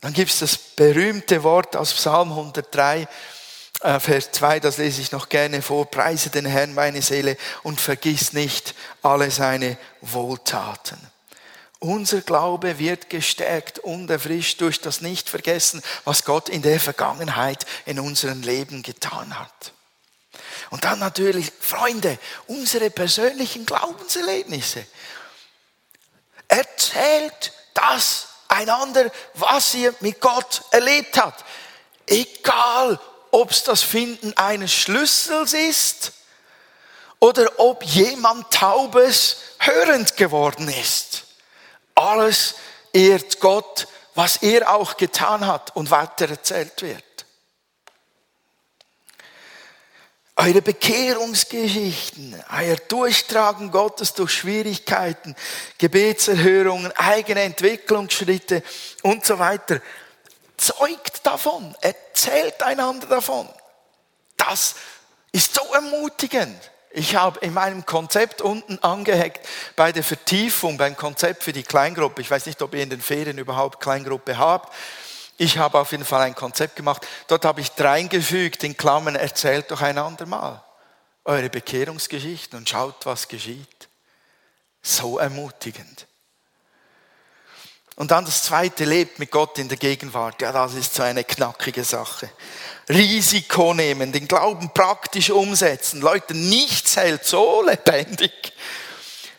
Dann 0.00 0.14
gibt 0.14 0.30
es 0.30 0.38
das 0.38 0.56
berühmte 0.56 1.42
Wort 1.42 1.76
aus 1.76 1.92
Psalm 1.92 2.30
103, 2.30 3.06
äh, 3.82 4.00
Vers 4.00 4.32
2, 4.32 4.58
das 4.60 4.78
lese 4.78 5.02
ich 5.02 5.12
noch 5.12 5.28
gerne 5.28 5.60
vor. 5.60 5.84
Preise 5.84 6.30
den 6.30 6.46
Herrn 6.46 6.72
meine 6.72 7.02
Seele 7.02 7.36
und 7.62 7.78
vergiss 7.78 8.32
nicht 8.32 8.74
alle 9.02 9.30
seine 9.30 9.76
Wohltaten. 10.00 10.98
Unser 11.80 12.22
Glaube 12.22 12.78
wird 12.80 13.08
gestärkt 13.08 13.78
und 13.78 14.10
erfrischt 14.10 14.60
durch 14.60 14.80
das 14.80 15.00
Nichtvergessen, 15.00 15.80
was 16.04 16.24
Gott 16.24 16.48
in 16.48 16.62
der 16.62 16.80
Vergangenheit 16.80 17.66
in 17.86 18.00
unserem 18.00 18.42
Leben 18.42 18.82
getan 18.82 19.38
hat. 19.38 19.72
Und 20.70 20.84
dann 20.84 20.98
natürlich, 20.98 21.52
Freunde, 21.60 22.18
unsere 22.48 22.90
persönlichen 22.90 23.64
Glaubenserlebnisse. 23.64 24.84
Erzählt 26.48 27.52
das 27.74 28.28
einander, 28.48 29.10
was 29.34 29.74
ihr 29.74 29.94
mit 30.00 30.20
Gott 30.20 30.62
erlebt 30.72 31.16
habt. 31.16 31.44
Egal, 32.06 32.98
ob 33.30 33.50
es 33.52 33.62
das 33.62 33.82
Finden 33.82 34.36
eines 34.36 34.72
Schlüssels 34.72 35.52
ist 35.52 36.12
oder 37.20 37.60
ob 37.60 37.84
jemand 37.84 38.50
taubes 38.50 39.36
hörend 39.58 40.16
geworden 40.16 40.68
ist. 40.68 41.27
Alles 41.98 42.54
ehrt 42.92 43.40
Gott, 43.40 43.88
was 44.14 44.36
er 44.36 44.72
auch 44.72 44.96
getan 44.96 45.46
hat 45.46 45.74
und 45.74 45.90
weiter 45.90 46.28
erzählt 46.28 46.80
wird. 46.80 47.02
Eure 50.36 50.62
Bekehrungsgeschichten, 50.62 52.40
euer 52.56 52.76
Durchtragen 52.76 53.72
Gottes 53.72 54.14
durch 54.14 54.30
Schwierigkeiten, 54.30 55.34
Gebetserhörungen, 55.78 56.92
eigene 56.92 57.40
Entwicklungsschritte 57.42 58.62
und 59.02 59.26
so 59.26 59.40
weiter, 59.40 59.80
zeugt 60.56 61.26
davon, 61.26 61.76
erzählt 61.80 62.62
einander 62.62 63.08
davon. 63.08 63.48
Das 64.36 64.76
ist 65.32 65.52
so 65.52 65.74
ermutigend. 65.74 66.70
Ich 66.98 67.14
habe 67.14 67.38
in 67.46 67.54
meinem 67.54 67.86
Konzept 67.86 68.42
unten 68.42 68.80
angehängt 68.80 69.38
bei 69.76 69.92
der 69.92 70.02
Vertiefung, 70.02 70.78
beim 70.78 70.96
Konzept 70.96 71.44
für 71.44 71.52
die 71.52 71.62
Kleingruppe. 71.62 72.22
Ich 72.22 72.28
weiß 72.28 72.46
nicht, 72.46 72.60
ob 72.60 72.74
ihr 72.74 72.82
in 72.82 72.90
den 72.90 73.00
Ferien 73.00 73.38
überhaupt 73.38 73.80
Kleingruppe 73.80 74.36
habt. 74.36 74.74
Ich 75.36 75.58
habe 75.58 75.78
auf 75.78 75.92
jeden 75.92 76.04
Fall 76.04 76.22
ein 76.22 76.34
Konzept 76.34 76.74
gemacht. 76.74 77.06
Dort 77.28 77.44
habe 77.44 77.60
ich 77.60 77.70
reingefügt 77.78 78.64
in 78.64 78.76
Klammern, 78.76 79.14
erzählt 79.14 79.70
doch 79.70 79.80
ein 79.80 79.96
andermal 79.96 80.60
eure 81.24 81.48
Bekehrungsgeschichten 81.48 82.58
und 82.58 82.68
schaut, 82.68 83.06
was 83.06 83.28
geschieht. 83.28 83.88
So 84.82 85.18
ermutigend. 85.18 86.08
Und 87.94 88.10
dann 88.10 88.24
das 88.24 88.42
zweite, 88.42 88.84
lebt 88.84 89.20
mit 89.20 89.30
Gott 89.30 89.58
in 89.58 89.68
der 89.68 89.76
Gegenwart. 89.76 90.42
Ja, 90.42 90.50
das 90.50 90.74
ist 90.74 90.94
so 90.94 91.04
eine 91.04 91.22
knackige 91.22 91.84
Sache. 91.84 92.28
Risiko 92.88 93.74
nehmen, 93.74 94.12
den 94.12 94.28
Glauben 94.28 94.70
praktisch 94.72 95.30
umsetzen. 95.30 96.00
Leute, 96.00 96.34
nichts 96.34 96.96
hält 96.96 97.24
so 97.24 97.62
lebendig 97.62 98.32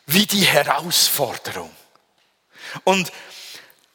wie 0.05 0.25
die 0.25 0.45
Herausforderung. 0.45 1.71
Und 2.83 3.11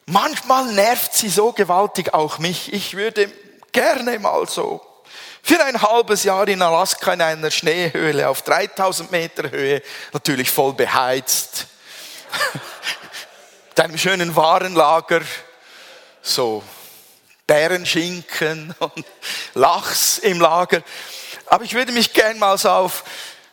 manchmal 0.06 0.66
nervt 0.72 1.14
sie 1.14 1.28
so 1.28 1.52
gewaltig 1.52 2.14
auch 2.14 2.38
mich. 2.38 2.72
Ich 2.72 2.96
würde 2.96 3.30
gerne 3.72 4.18
mal 4.18 4.48
so 4.48 4.80
für 5.42 5.62
ein 5.62 5.80
halbes 5.82 6.24
Jahr 6.24 6.48
in 6.48 6.62
Alaska 6.62 7.12
in 7.12 7.20
einer 7.20 7.50
Schneehöhle 7.50 8.28
auf 8.28 8.42
3000 8.42 9.10
Meter 9.10 9.50
Höhe, 9.50 9.82
natürlich 10.12 10.50
voll 10.50 10.72
beheizt, 10.72 11.66
mit 13.68 13.80
einem 13.80 13.98
schönen 13.98 14.34
Warenlager, 14.34 15.20
so 16.22 16.62
Bärenschinken 17.46 18.74
und 18.78 19.04
Lachs 19.54 20.18
im 20.18 20.40
Lager. 20.40 20.82
Aber 21.46 21.64
ich 21.64 21.74
würde 21.74 21.92
mich 21.92 22.12
gern 22.12 22.38
mal 22.38 22.56
so 22.56 22.70
auf, 22.70 23.04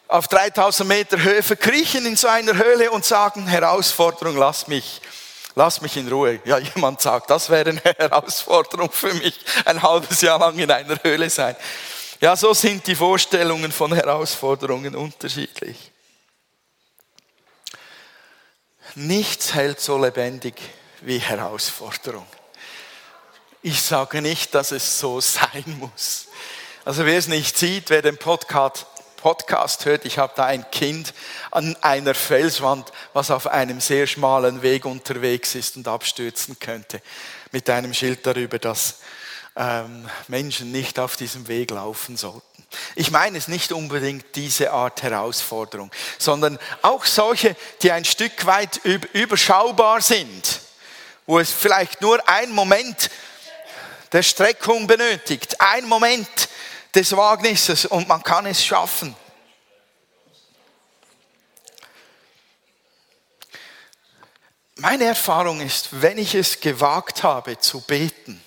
auf 0.08 0.28
3000 0.28 0.88
Meter 0.88 1.22
Höhe 1.22 1.44
verkriechen 1.44 2.06
in 2.06 2.16
so 2.16 2.28
einer 2.28 2.56
Höhle 2.56 2.92
und 2.92 3.06
sagen, 3.06 3.48
Herausforderung, 3.48 4.38
lass 4.38 4.68
mich, 4.68 5.02
lass 5.56 5.82
mich 5.82 5.98
in 5.98 6.08
Ruhe. 6.08 6.40
Ja, 6.46 6.58
jemand 6.58 7.02
sagt, 7.02 7.30
das 7.30 7.50
wäre 7.50 7.72
eine 7.72 7.82
Herausforderung 7.98 8.92
für 8.92 9.14
mich, 9.14 9.38
ein 9.66 9.82
halbes 9.82 10.22
Jahr 10.22 10.40
lang 10.40 10.58
in 10.58 10.72
einer 10.72 10.98
Höhle 11.04 11.30
sein. 11.30 11.56
Ja, 12.22 12.36
so 12.36 12.54
sind 12.54 12.86
die 12.88 12.96
Vorstellungen 12.96 13.72
von 13.72 13.94
Herausforderungen 13.94 14.96
unterschiedlich. 14.96 15.92
Nichts 18.96 19.54
hält 19.54 19.80
so 19.80 19.98
lebendig 19.98 20.56
wie 21.02 21.18
Herausforderung. 21.18 22.28
Ich 23.64 23.80
sage 23.84 24.24
nicht, 24.24 24.56
dass 24.56 24.72
es 24.72 25.00
so 25.00 25.22
sein 25.22 25.64
muss. 25.80 26.26
Also 26.84 27.06
wer 27.06 27.20
es 27.20 27.28
nicht 27.28 27.56
sieht, 27.56 27.92
wer 27.92 28.02
den 28.02 28.18
Podcast, 28.18 28.88
Podcast 29.18 29.86
hört, 29.86 30.04
ich 30.04 30.18
habe 30.18 30.34
da 30.36 30.46
ein 30.46 30.66
Kind 30.72 31.14
an 31.52 31.76
einer 31.82 32.16
Felswand, 32.16 32.92
was 33.14 33.30
auf 33.30 33.46
einem 33.46 33.80
sehr 33.80 34.08
schmalen 34.08 34.64
Weg 34.64 34.86
unterwegs 34.86 35.54
ist 35.54 35.78
und 35.78 35.88
abstürzen 35.88 36.58
könnte, 36.58 37.04
mit 37.52 37.70
einem 37.70 37.94
Schild 37.94 38.26
darüber, 38.26 38.58
dass 38.58 38.96
ähm, 39.56 40.10
Menschen 40.28 40.72
nicht 40.72 40.98
auf 40.98 41.16
diesem 41.16 41.48
Weg 41.48 41.70
laufen 41.70 42.18
sollten. 42.18 42.66
Ich 42.96 43.12
meine 43.12 43.38
es 43.38 43.48
nicht 43.48 43.74
unbedingt 43.74 44.26
diese 44.34 44.72
Art 44.72 45.04
Herausforderung, 45.04 45.92
sondern 46.18 46.58
auch 46.82 47.06
solche, 47.06 47.56
die 47.84 47.92
ein 47.92 48.06
Stück 48.06 48.48
weit 48.48 48.82
überschaubar 49.14 50.02
sind, 50.02 50.62
wo 51.28 51.38
es 51.38 51.52
vielleicht 51.52 52.02
nur 52.02 52.28
ein 52.28 52.50
Moment 52.50 53.12
der 54.12 54.24
Streckung 54.24 54.88
benötigt, 54.88 55.60
ein 55.60 55.88
Moment 55.88 56.50
des 56.94 57.16
Wagnisses 57.16 57.86
und 57.86 58.08
man 58.08 58.22
kann 58.24 58.46
es 58.46 58.64
schaffen. 58.66 59.16
Meine 64.76 65.06
Erfahrung 65.06 65.62
ist, 65.62 66.02
wenn 66.02 66.18
ich 66.18 66.34
es 66.34 66.60
gewagt 66.60 67.24
habe 67.24 67.60
zu 67.60 67.82
beten 67.82 68.44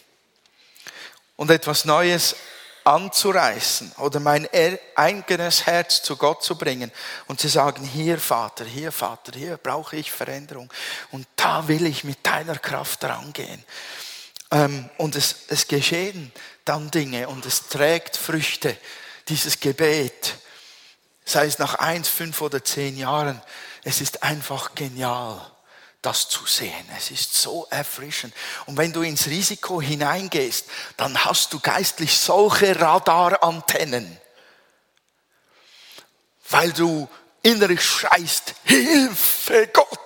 und 1.37 1.50
etwas 1.50 1.85
Neues 1.85 2.35
anzureißen 2.83 3.92
oder 3.99 4.21
mein 4.21 4.49
eigenes 4.94 5.64
Herz 5.64 6.02
zu 6.02 6.16
Gott 6.16 6.42
zu 6.42 6.56
bringen 6.59 6.92
und 7.28 7.40
zu 7.40 7.49
sagen, 7.49 7.85
hier 7.85 8.18
Vater, 8.18 8.64
hier 8.64 8.92
Vater, 8.92 9.33
hier 9.38 9.56
brauche 9.56 9.97
ich 9.97 10.11
Veränderung 10.11 10.71
und 11.11 11.26
da 11.37 11.66
will 11.68 11.87
ich 11.87 12.04
mit 12.04 12.26
deiner 12.26 12.59
Kraft 12.59 13.04
rangehen. 13.04 13.64
Ähm, 14.54 14.88
und 14.96 15.16
es, 15.16 15.37
es 15.49 15.68
geschehen 15.68 16.32
dann 16.64 16.90
Dinge 16.90 17.28
und 17.28 17.44
es 17.44 17.68
trägt 17.68 18.16
Früchte, 18.16 18.76
dieses 19.28 19.61
Gebet, 19.61 20.37
sei 21.25 21.46
es 21.46 21.58
nach 21.58 21.75
eins, 21.75 22.08
fünf 22.08 22.40
oder 22.40 22.62
zehn 22.64 22.96
Jahren, 22.96 23.42
es 23.82 24.00
ist 24.00 24.23
einfach 24.23 24.75
genial 24.75 25.50
das 26.04 26.28
zu 26.28 26.44
sehen. 26.44 26.87
Es 26.96 27.11
ist 27.11 27.34
so 27.34 27.66
erfrischend. 27.70 28.34
Und 28.66 28.76
wenn 28.76 28.92
du 28.92 29.00
ins 29.00 29.26
Risiko 29.26 29.80
hineingehst, 29.80 30.66
dann 30.99 31.25
hast 31.25 31.52
du 31.54 31.61
geistlich 31.61 32.18
solche 32.18 32.78
Radarantennen, 32.78 34.20
weil 36.50 36.73
du 36.73 37.08
innerlich 37.42 37.82
schreist, 37.82 38.54
Hilfe 38.64 39.68
Gott. 39.73 40.03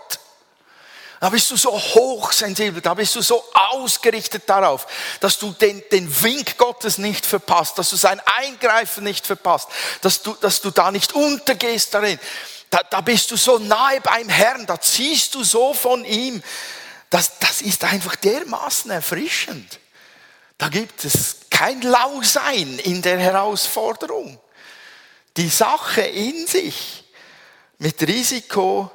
Da 1.21 1.31
bist 1.31 1.51
du 1.51 1.57
so 1.57 1.73
hochsensibel, 1.73 2.81
da 2.81 2.95
bist 2.95 3.17
du 3.17 3.23
so 3.23 3.45
ausgerichtet 3.53 4.45
darauf, 4.47 4.87
dass 5.19 5.39
du 5.39 5.53
den, 5.53 5.83
den 5.91 6.23
Wink 6.23 6.57
Gottes 6.57 6.99
nicht 6.99 7.27
verpasst, 7.27 7.77
dass 7.77 7.91
du 7.91 7.97
sein 7.97 8.21
Eingreifen 8.25 9.03
nicht 9.03 9.27
verpasst, 9.27 9.69
dass 10.01 10.23
du, 10.23 10.35
dass 10.35 10.61
du 10.61 10.71
da 10.71 10.93
nicht 10.93 11.13
untergehst 11.15 11.93
darin. 11.93 12.21
Da, 12.71 12.83
da 12.89 13.01
bist 13.01 13.31
du 13.31 13.37
so 13.37 13.59
nahe 13.59 14.01
beim 14.01 14.29
Herrn, 14.29 14.67
da 14.67 14.81
ziehst 14.81 15.35
du 15.35 15.43
so 15.43 15.75
von 15.75 16.05
ihm. 16.05 16.41
Das, 17.11 17.39
das 17.41 17.63
ist 17.63 17.83
einfach 17.85 18.15
dermaßen 18.17 18.91
erfrischend. 18.91 19.81
Da 20.57 20.69
gibt 20.69 21.05
es 21.05 21.37
kein 21.51 21.81
Lausein 21.83 22.79
in 22.79 23.03
der 23.03 23.19
Herausforderung. 23.19 24.39
Die 25.37 25.49
Sache 25.49 26.03
in 26.03 26.47
sich 26.47 27.05
mit 27.79 28.01
Risiko 28.03 28.91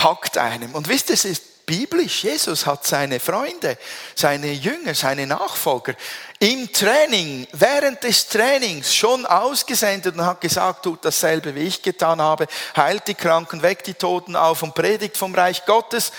packt 0.00 0.38
einem. 0.38 0.74
Und 0.74 0.88
wisst 0.88 1.10
ihr, 1.10 1.14
es 1.14 1.26
ist 1.26 1.66
biblisch. 1.66 2.24
Jesus 2.24 2.64
hat 2.64 2.86
seine 2.86 3.20
Freunde, 3.20 3.76
seine 4.14 4.50
Jünger, 4.50 4.94
seine 4.94 5.26
Nachfolger 5.26 5.94
im 6.38 6.72
Training, 6.72 7.46
während 7.52 8.02
des 8.02 8.26
Trainings 8.26 8.94
schon 8.94 9.26
ausgesendet 9.26 10.14
und 10.16 10.24
hat 10.24 10.40
gesagt, 10.40 10.84
tut 10.84 11.04
dasselbe, 11.04 11.54
wie 11.54 11.64
ich 11.64 11.82
getan 11.82 12.22
habe, 12.22 12.46
heilt 12.74 13.08
die 13.08 13.14
Kranken, 13.14 13.60
weckt 13.60 13.88
die 13.88 13.94
Toten 13.94 14.36
auf 14.36 14.62
und 14.62 14.74
predigt 14.74 15.18
vom 15.18 15.34
Reich 15.34 15.66
Gottes, 15.66 16.12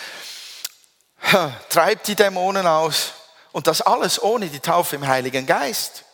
treibt 1.69 2.07
die 2.07 2.15
Dämonen 2.15 2.67
aus 2.67 3.13
und 3.51 3.65
das 3.65 3.81
alles 3.81 4.21
ohne 4.21 4.47
die 4.47 4.59
Taufe 4.59 4.95
im 4.95 5.07
Heiligen 5.07 5.47
Geist. 5.47 6.05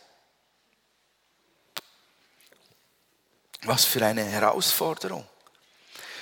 Was 3.63 3.83
für 3.83 4.05
eine 4.05 4.23
Herausforderung. 4.23 5.27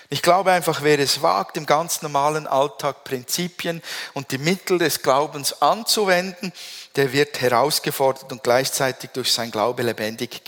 Ich 0.09 0.21
glaube 0.21 0.51
einfach, 0.51 0.83
wer 0.83 0.99
es 0.99 1.23
wagt, 1.23 1.57
im 1.57 1.65
ganz 1.65 2.03
normalen 2.03 2.45
Alltag 2.45 3.03
Prinzipien 3.03 3.81
und 4.13 4.31
die 4.31 4.37
Mittel 4.37 4.77
des 4.77 5.01
Glaubens 5.01 5.61
anzuwenden, 5.63 6.53
der 6.95 7.11
wird 7.11 7.41
herausgefordert 7.41 8.31
und 8.31 8.43
gleichzeitig 8.43 9.09
durch 9.11 9.33
sein 9.33 9.49
Glaube 9.49 9.81
lebendig, 9.81 10.43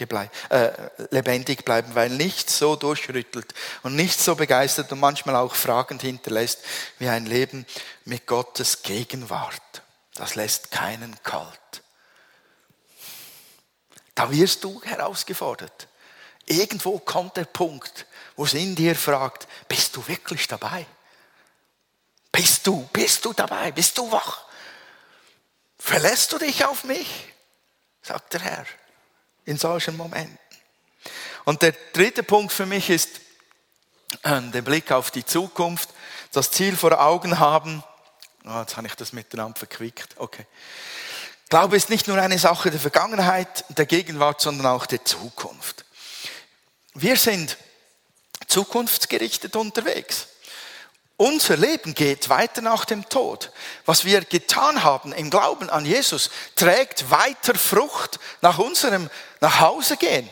äh, 0.49 0.71
lebendig 1.09 1.65
bleiben, 1.65 1.95
weil 1.95 2.09
nichts 2.09 2.59
so 2.59 2.75
durchrüttelt 2.75 3.53
und 3.81 3.95
nichts 3.95 4.25
so 4.25 4.35
begeistert 4.35 4.91
und 4.91 4.99
manchmal 4.99 5.35
auch 5.35 5.55
fragend 5.55 6.03
hinterlässt 6.03 6.59
wie 6.99 7.09
ein 7.09 7.25
Leben 7.25 7.65
mit 8.05 8.27
Gottes 8.27 8.83
Gegenwart. 8.83 9.61
Das 10.13 10.35
lässt 10.35 10.71
keinen 10.71 11.15
kalt. 11.23 11.81
Da 14.13 14.31
wirst 14.31 14.63
du 14.63 14.81
herausgefordert. 14.83 15.87
Irgendwo 16.47 16.97
kommt 16.99 17.37
der 17.37 17.45
Punkt, 17.45 18.05
wo 18.35 18.45
es 18.45 18.53
in 18.53 18.75
dir 18.75 18.95
fragt, 18.95 19.47
bist 19.67 19.95
du 19.95 20.07
wirklich 20.07 20.47
dabei? 20.47 20.85
Bist 22.31 22.65
du, 22.65 22.87
bist 22.93 23.25
du 23.25 23.33
dabei? 23.33 23.71
Bist 23.71 23.97
du 23.97 24.11
wach? 24.11 24.45
Verlässt 25.77 26.31
du 26.31 26.37
dich 26.37 26.65
auf 26.65 26.83
mich? 26.83 27.33
sagt 28.01 28.33
der 28.33 28.41
Herr 28.41 28.65
in 29.45 29.57
solchen 29.57 29.97
Momenten. 29.97 30.37
Und 31.43 31.61
der 31.61 31.73
dritte 31.93 32.23
Punkt 32.23 32.53
für 32.53 32.65
mich 32.65 32.89
ist 32.89 33.19
äh, 34.23 34.41
der 34.41 34.61
Blick 34.61 34.91
auf 34.91 35.11
die 35.11 35.25
Zukunft, 35.25 35.89
das 36.31 36.51
Ziel 36.51 36.77
vor 36.77 36.99
Augen 36.99 37.39
haben. 37.39 37.83
Oh, 38.45 38.59
jetzt 38.59 38.77
habe 38.77 38.87
ich 38.87 38.95
das 38.95 39.13
miteinander 39.13 39.57
verquickt. 39.57 40.15
Okay. 40.17 40.45
Glaube 41.49 41.75
ist 41.77 41.89
nicht 41.89 42.07
nur 42.07 42.17
eine 42.17 42.39
Sache 42.39 42.71
der 42.71 42.79
Vergangenheit, 42.79 43.65
der 43.69 43.85
Gegenwart, 43.85 44.41
sondern 44.41 44.67
auch 44.67 44.85
der 44.85 45.03
Zukunft. 45.05 45.85
Wir 46.99 47.15
sind 47.15 47.57
zukunftsgerichtet 48.47 49.55
unterwegs. 49.55 50.29
Unser 51.15 51.55
Leben 51.55 51.93
geht 51.93 52.27
weiter 52.29 52.63
nach 52.63 52.85
dem 52.85 53.07
Tod. 53.07 53.51
Was 53.85 54.03
wir 54.03 54.21
getan 54.21 54.83
haben 54.83 55.11
im 55.11 55.29
Glauben 55.29 55.69
an 55.69 55.85
Jesus, 55.85 56.31
trägt 56.55 57.11
weiter 57.11 57.53
Frucht 57.53 58.19
nach 58.41 58.57
unserem 58.57 59.11
Nachhausegehen. 59.41 60.27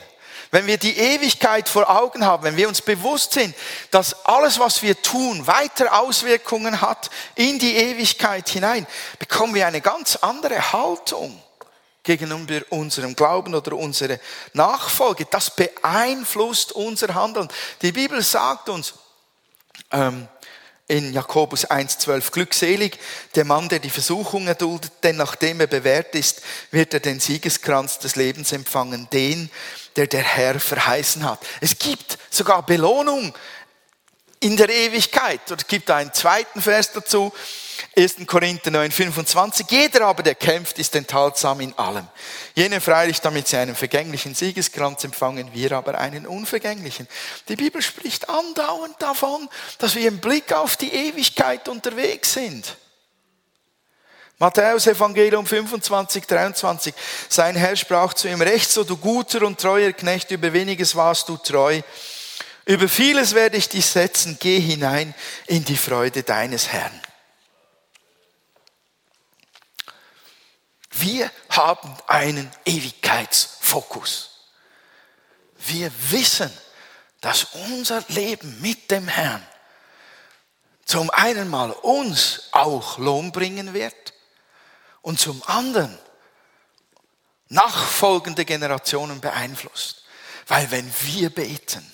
Wenn 0.50 0.66
wir 0.66 0.78
die 0.78 0.98
Ewigkeit 0.98 1.70
vor 1.70 1.88
Augen 1.88 2.26
haben, 2.26 2.42
wenn 2.44 2.58
wir 2.58 2.68
uns 2.68 2.82
bewusst 2.82 3.34
sind, 3.34 3.54
dass 3.92 4.26
alles, 4.26 4.58
was 4.58 4.82
wir 4.82 5.00
tun, 5.04 5.46
weiter 5.46 6.00
Auswirkungen 6.00 6.82
hat 6.82 7.12
in 7.36 7.60
die 7.60 7.76
Ewigkeit 7.76 8.50
hinein, 8.50 8.88
bekommen 9.20 9.54
wir 9.54 9.68
eine 9.68 9.82
ganz 9.82 10.16
andere 10.16 10.74
Haltung 10.74 11.40
gegenüber 12.06 12.62
unserem 12.70 13.16
Glauben 13.16 13.54
oder 13.54 13.74
unserer 13.74 14.18
Nachfolge. 14.54 15.26
Das 15.30 15.54
beeinflusst 15.54 16.72
unser 16.72 17.14
Handeln. 17.14 17.50
Die 17.82 17.92
Bibel 17.92 18.22
sagt 18.22 18.70
uns 18.70 18.94
ähm, 19.92 20.30
in 20.88 21.14
Jakobus 21.14 21.68
1,12, 21.68 22.32
glückselig 22.32 23.00
der 23.34 23.44
Mann, 23.44 23.68
der 23.68 23.80
die 23.80 23.90
Versuchung 23.90 24.48
erduldet, 24.48 24.92
denn 25.04 25.18
nachdem 25.18 25.60
er 25.60 25.68
bewährt 25.68 26.14
ist, 26.14 26.42
wird 26.72 26.94
er 26.94 27.00
den 27.00 27.20
Siegeskranz 27.20 27.98
des 27.98 28.16
Lebens 28.16 28.52
empfangen, 28.52 29.10
den, 29.12 29.50
der 29.96 30.08
der 30.08 30.22
Herr 30.22 30.60
verheißen 30.60 31.28
hat. 31.28 31.40
Es 31.60 31.80
gibt 31.80 32.20
sogar 32.30 32.64
Belohnung 32.66 33.34
in 34.42 34.58
der 34.58 34.70
Ewigkeit. 34.70 35.52
Und 35.52 35.62
es 35.62 35.68
gibt 35.68 35.90
einen 35.90 36.14
zweiten 36.14 36.62
Vers 36.62 36.92
dazu, 36.92 37.34
1. 37.98 38.28
Korinther 38.28 38.72
9, 38.72 38.92
25. 38.92 39.68
Jeder 39.70 40.08
aber, 40.08 40.22
der 40.22 40.36
kämpft, 40.36 40.80
ist 40.80 40.96
enthaltsam 40.96 41.62
in 41.62 41.78
allem. 41.78 42.06
Jene 42.54 42.82
freilich, 42.82 43.22
damit 43.22 43.48
sie 43.48 43.56
einen 43.56 43.76
vergänglichen 43.76 44.36
Siegeskranz 44.36 45.06
empfangen, 45.06 45.54
wir 45.54 45.72
aber 45.72 45.98
einen 45.98 46.28
unvergänglichen. 46.28 47.08
Die 47.48 47.56
Bibel 47.56 47.82
spricht 47.82 48.28
andauernd 48.28 49.02
davon, 49.02 49.48
dass 49.78 49.96
wir 49.96 50.08
im 50.10 50.20
Blick 50.20 50.52
auf 50.52 50.76
die 50.76 50.94
Ewigkeit 50.94 51.70
unterwegs 51.70 52.34
sind. 52.34 52.76
Matthäus 54.40 54.88
Evangelium 54.88 55.46
25, 55.46 56.26
23. 56.26 56.94
Sein 57.30 57.56
Herr 57.56 57.78
sprach 57.78 58.14
zu 58.14 58.28
ihm, 58.28 58.42
recht 58.42 58.70
so 58.70 58.84
du 58.84 58.98
guter 58.98 59.44
und 59.44 59.62
treuer 59.62 59.94
Knecht, 59.94 60.32
über 60.32 60.52
weniges 60.52 60.98
warst 60.98 61.30
du 61.30 61.38
treu. 61.38 61.82
Über 62.66 62.90
vieles 62.90 63.34
werde 63.34 63.56
ich 63.56 63.70
dich 63.70 63.86
setzen, 63.86 64.38
geh 64.38 64.60
hinein 64.60 65.16
in 65.48 65.64
die 65.64 65.78
Freude 65.78 66.24
deines 66.24 66.68
Herrn. 66.68 67.05
Wir 71.06 71.30
haben 71.50 71.96
einen 72.08 72.50
Ewigkeitsfokus. 72.66 74.40
Wir 75.56 75.92
wissen, 76.10 76.52
dass 77.22 77.44
unser 77.70 78.04
Leben 78.08 78.60
mit 78.60 78.90
dem 78.90 79.08
Herrn 79.08 79.46
zum 80.84 81.12
einen 81.12 81.48
mal 81.48 81.70
uns 81.70 82.50
auch 82.54 82.98
Lohn 82.98 83.32
bringen 83.32 83.76
wird 83.76 84.16
und 85.04 85.20
zum 85.20 85.44
anderen 85.46 85.96
nachfolgende 87.50 88.44
Generationen 88.44 89.22
beeinflusst. 89.22 90.06
Weil 90.48 90.72
wenn 90.72 90.92
wir 91.02 91.30
beten, 91.30 91.86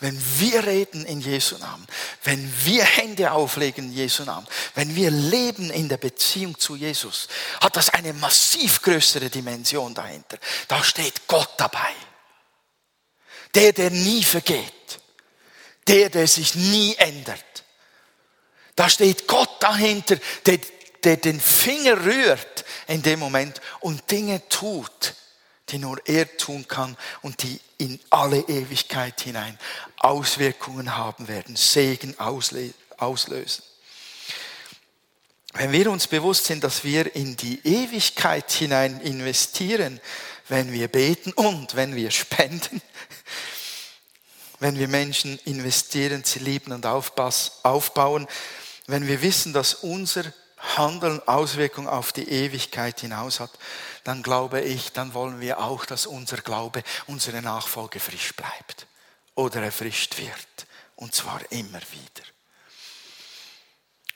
wenn 0.00 0.20
wir 0.38 0.66
reden 0.66 1.04
in 1.04 1.20
Jesu 1.20 1.56
Namen, 1.58 1.86
wenn 2.24 2.52
wir 2.64 2.84
Hände 2.84 3.32
auflegen 3.32 3.86
in 3.86 3.92
Jesu 3.92 4.24
Namen, 4.24 4.46
wenn 4.74 4.94
wir 4.96 5.10
leben 5.10 5.70
in 5.70 5.88
der 5.88 5.96
Beziehung 5.96 6.58
zu 6.58 6.76
Jesus, 6.76 7.28
hat 7.60 7.76
das 7.76 7.90
eine 7.90 8.12
massiv 8.12 8.82
größere 8.82 9.30
Dimension 9.30 9.94
dahinter. 9.94 10.38
Da 10.68 10.82
steht 10.82 11.26
Gott 11.26 11.50
dabei. 11.56 11.94
Der, 13.54 13.72
der 13.72 13.90
nie 13.90 14.22
vergeht. 14.22 14.72
Der, 15.86 16.08
der 16.08 16.28
sich 16.28 16.54
nie 16.54 16.94
ändert. 16.96 17.44
Da 18.76 18.88
steht 18.88 19.26
Gott 19.26 19.62
dahinter, 19.62 20.16
der 20.46 20.58
der 21.04 21.16
den 21.16 21.40
Finger 21.40 22.04
rührt 22.04 22.64
in 22.86 23.02
dem 23.02 23.20
Moment 23.20 23.60
und 23.80 24.10
Dinge 24.10 24.46
tut, 24.48 25.14
die 25.70 25.78
nur 25.78 26.00
er 26.06 26.36
tun 26.36 26.66
kann 26.68 26.96
und 27.22 27.42
die 27.42 27.60
in 27.78 27.98
alle 28.10 28.40
Ewigkeit 28.40 29.20
hinein 29.20 29.58
Auswirkungen 29.96 30.96
haben 30.96 31.28
werden, 31.28 31.56
Segen 31.56 32.14
auslösen. 32.18 33.64
Wenn 35.54 35.72
wir 35.72 35.90
uns 35.90 36.06
bewusst 36.06 36.44
sind, 36.44 36.62
dass 36.62 36.84
wir 36.84 37.14
in 37.16 37.36
die 37.36 37.60
Ewigkeit 37.64 38.50
hinein 38.52 39.00
investieren, 39.00 40.00
wenn 40.48 40.72
wir 40.72 40.88
beten 40.88 41.32
und 41.32 41.74
wenn 41.74 41.96
wir 41.96 42.10
spenden, 42.10 42.80
wenn 44.60 44.78
wir 44.78 44.88
Menschen 44.88 45.38
investieren, 45.44 46.22
sie 46.24 46.38
lieben 46.38 46.72
und 46.72 46.86
aufbauen, 46.86 48.28
wenn 48.86 49.06
wir 49.06 49.22
wissen, 49.22 49.52
dass 49.52 49.74
unser 49.74 50.24
Handeln 50.76 51.26
Auswirkungen 51.26 51.88
auf 51.88 52.12
die 52.12 52.28
Ewigkeit 52.28 53.00
hinaus 53.00 53.40
hat, 53.40 53.50
dann 54.04 54.22
glaube 54.22 54.60
ich, 54.60 54.92
dann 54.92 55.14
wollen 55.14 55.40
wir 55.40 55.60
auch, 55.60 55.86
dass 55.86 56.06
unser 56.06 56.38
Glaube, 56.38 56.82
unsere 57.06 57.42
Nachfolge 57.42 58.00
frisch 58.00 58.34
bleibt 58.34 58.86
oder 59.34 59.62
erfrischt 59.62 60.18
wird. 60.18 60.66
Und 60.96 61.14
zwar 61.14 61.40
immer 61.50 61.80
wieder. 61.80 62.28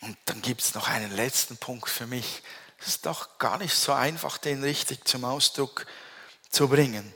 Und 0.03 0.19
dann 0.27 0.43
gibt 0.43 0.61
es 0.61 0.75
noch 0.75 0.89
einen 0.89 1.17
letzten 1.17 1.57
Punkt 1.57 1.89
für 1.89 2.07
mich. 2.07 2.43
Es 2.79 2.89
ist 2.89 3.07
doch 3.07 3.39
gar 3.39 3.57
nicht 3.57 3.75
so 3.75 3.93
einfach, 3.93 4.37
den 4.37 4.63
richtig 4.63 5.09
zum 5.09 5.25
Ausdruck 5.25 5.87
zu 6.51 6.69
bringen. 6.69 7.15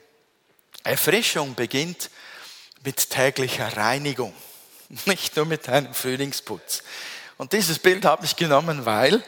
Erfrischung 0.85 1.55
beginnt 1.55 2.11
mit 2.83 3.11
täglicher 3.11 3.77
Reinigung, 3.77 4.35
nicht 5.05 5.37
nur 5.37 5.45
mit 5.45 5.69
einem 5.69 5.93
Frühlingsputz. 5.93 6.83
Und 7.39 7.53
dieses 7.53 7.79
Bild 7.79 8.05
habe 8.05 8.25
ich 8.25 8.35
genommen, 8.35 8.85
weil, 8.85 9.23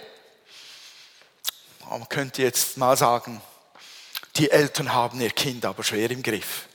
man 1.88 2.08
könnte 2.08 2.42
jetzt 2.42 2.76
mal 2.76 2.96
sagen, 2.96 3.40
die 4.36 4.50
Eltern 4.50 4.92
haben 4.92 5.20
ihr 5.20 5.30
Kind 5.30 5.64
aber 5.64 5.84
schwer 5.84 6.10
im 6.10 6.22
Griff. 6.22 6.66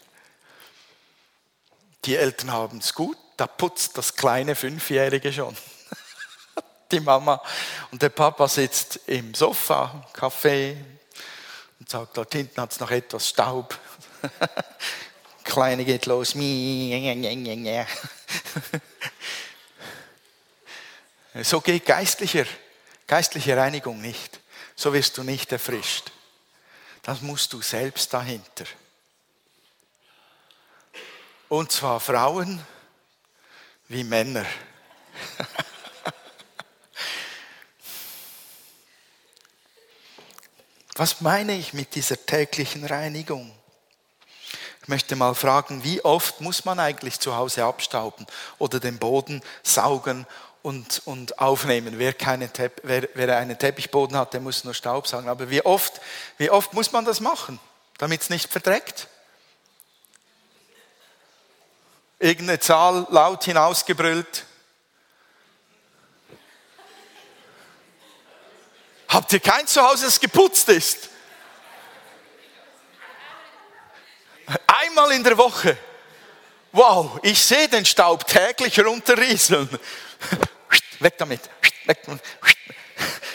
Die 2.06 2.16
Eltern 2.16 2.54
haben 2.54 2.78
es 2.78 2.94
gut, 2.94 3.18
da 3.36 3.48
putzt 3.48 3.98
das 3.98 4.16
kleine 4.16 4.56
Fünfjährige 4.56 5.34
schon. 5.34 5.56
Die 6.92 7.00
Mama 7.02 7.42
und 7.92 8.02
der 8.02 8.10
Papa 8.10 8.48
sitzt 8.48 9.02
im 9.08 9.34
Sofa, 9.34 10.08
Kaffee 10.14 10.78
und 11.80 11.90
sagt, 11.90 12.16
dort 12.16 12.32
hinten 12.34 12.62
hat 12.62 12.72
es 12.72 12.80
noch 12.80 12.92
etwas 12.92 13.28
Staub. 13.28 13.78
Kleine 15.44 15.84
geht 15.84 16.06
los. 16.06 16.36
So 21.44 21.60
geht 21.60 21.86
geistliche, 21.86 22.48
geistliche 23.08 23.58
Reinigung 23.58 24.00
nicht. 24.00 24.40
So 24.76 24.94
wirst 24.94 25.18
du 25.18 25.24
nicht 25.24 25.52
erfrischt. 25.52 26.14
Das 27.02 27.22
musst 27.22 27.52
du 27.52 27.62
selbst 27.62 28.14
dahinter. 28.14 28.64
Und 31.50 31.74
zwar 31.74 32.00
Frauen 32.00 32.66
wie 33.90 34.06
Männer. 34.06 34.46
Was 40.96 41.20
meine 41.20 41.58
ich 41.58 41.74
mit 41.74 41.96
dieser 41.96 42.26
täglichen 42.26 42.86
Reinigung? 42.86 43.54
Ich 44.82 44.88
möchte 44.88 45.18
mal 45.18 45.36
fragen, 45.36 45.84
wie 45.84 46.06
oft 46.06 46.40
muss 46.40 46.64
man 46.64 46.80
eigentlich 46.80 47.20
zu 47.20 47.36
Hause 47.36 47.66
abstauben 47.66 48.26
oder 48.58 48.80
den 48.80 49.00
Boden 49.00 49.42
saugen 49.64 50.26
und, 50.66 51.04
und 51.06 51.38
aufnehmen. 51.38 52.00
Wer, 52.00 52.12
keine 52.12 52.52
Tepp, 52.52 52.82
wer, 52.82 53.08
wer 53.14 53.38
einen 53.38 53.56
Teppichboden 53.56 54.18
hat, 54.18 54.34
der 54.34 54.42
muss 54.42 54.64
nur 54.64 54.74
Staub 54.74 55.08
sagen. 55.08 55.30
Aber 55.30 55.52
wie 55.52 55.64
oft, 55.64 56.02
wie 56.40 56.50
oft 56.50 56.74
muss 56.74 56.92
man 56.92 57.06
das 57.06 57.20
machen, 57.20 57.60
damit 58.00 58.24
es 58.24 58.32
nicht 58.32 58.52
verdreckt? 58.52 59.08
Irgendeine 62.18 62.60
Zahl 62.60 63.06
laut 63.12 63.44
hinausgebrüllt. 63.44 64.46
Habt 69.08 69.34
ihr 69.34 69.42
kein 69.42 69.68
Zuhause, 69.68 70.06
das 70.06 70.20
geputzt 70.20 70.68
ist? 70.70 71.10
Einmal 74.66 75.12
in 75.12 75.24
der 75.24 75.38
Woche. 75.38 75.78
Wow, 76.72 77.20
ich 77.22 77.40
sehe 77.40 77.70
den 77.70 77.86
Staub 77.86 78.26
täglich 78.26 78.84
runterrieseln. 78.84 79.70
Weg 81.06 81.20
damit. 81.20 81.42
Weg. 81.86 82.00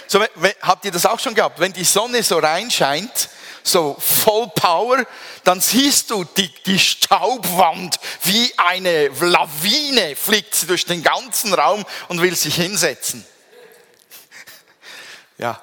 So, 0.08 0.20
habt 0.62 0.84
ihr 0.84 0.90
das 0.90 1.06
auch 1.06 1.20
schon 1.20 1.36
gehabt? 1.36 1.60
Wenn 1.60 1.72
die 1.72 1.84
Sonne 1.84 2.20
so 2.24 2.38
reinscheint, 2.38 3.28
so 3.62 3.96
voll 4.00 4.48
Power, 4.56 5.06
dann 5.44 5.60
siehst 5.60 6.10
du 6.10 6.24
die, 6.24 6.52
die 6.64 6.80
Staubwand 6.80 8.00
wie 8.24 8.52
eine 8.56 9.06
Lawine 9.06 10.16
fliegt 10.16 10.56
sie 10.56 10.66
durch 10.66 10.84
den 10.84 11.04
ganzen 11.04 11.54
Raum 11.54 11.86
und 12.08 12.20
will 12.20 12.34
sich 12.34 12.56
hinsetzen. 12.56 13.24
Ja, 15.38 15.58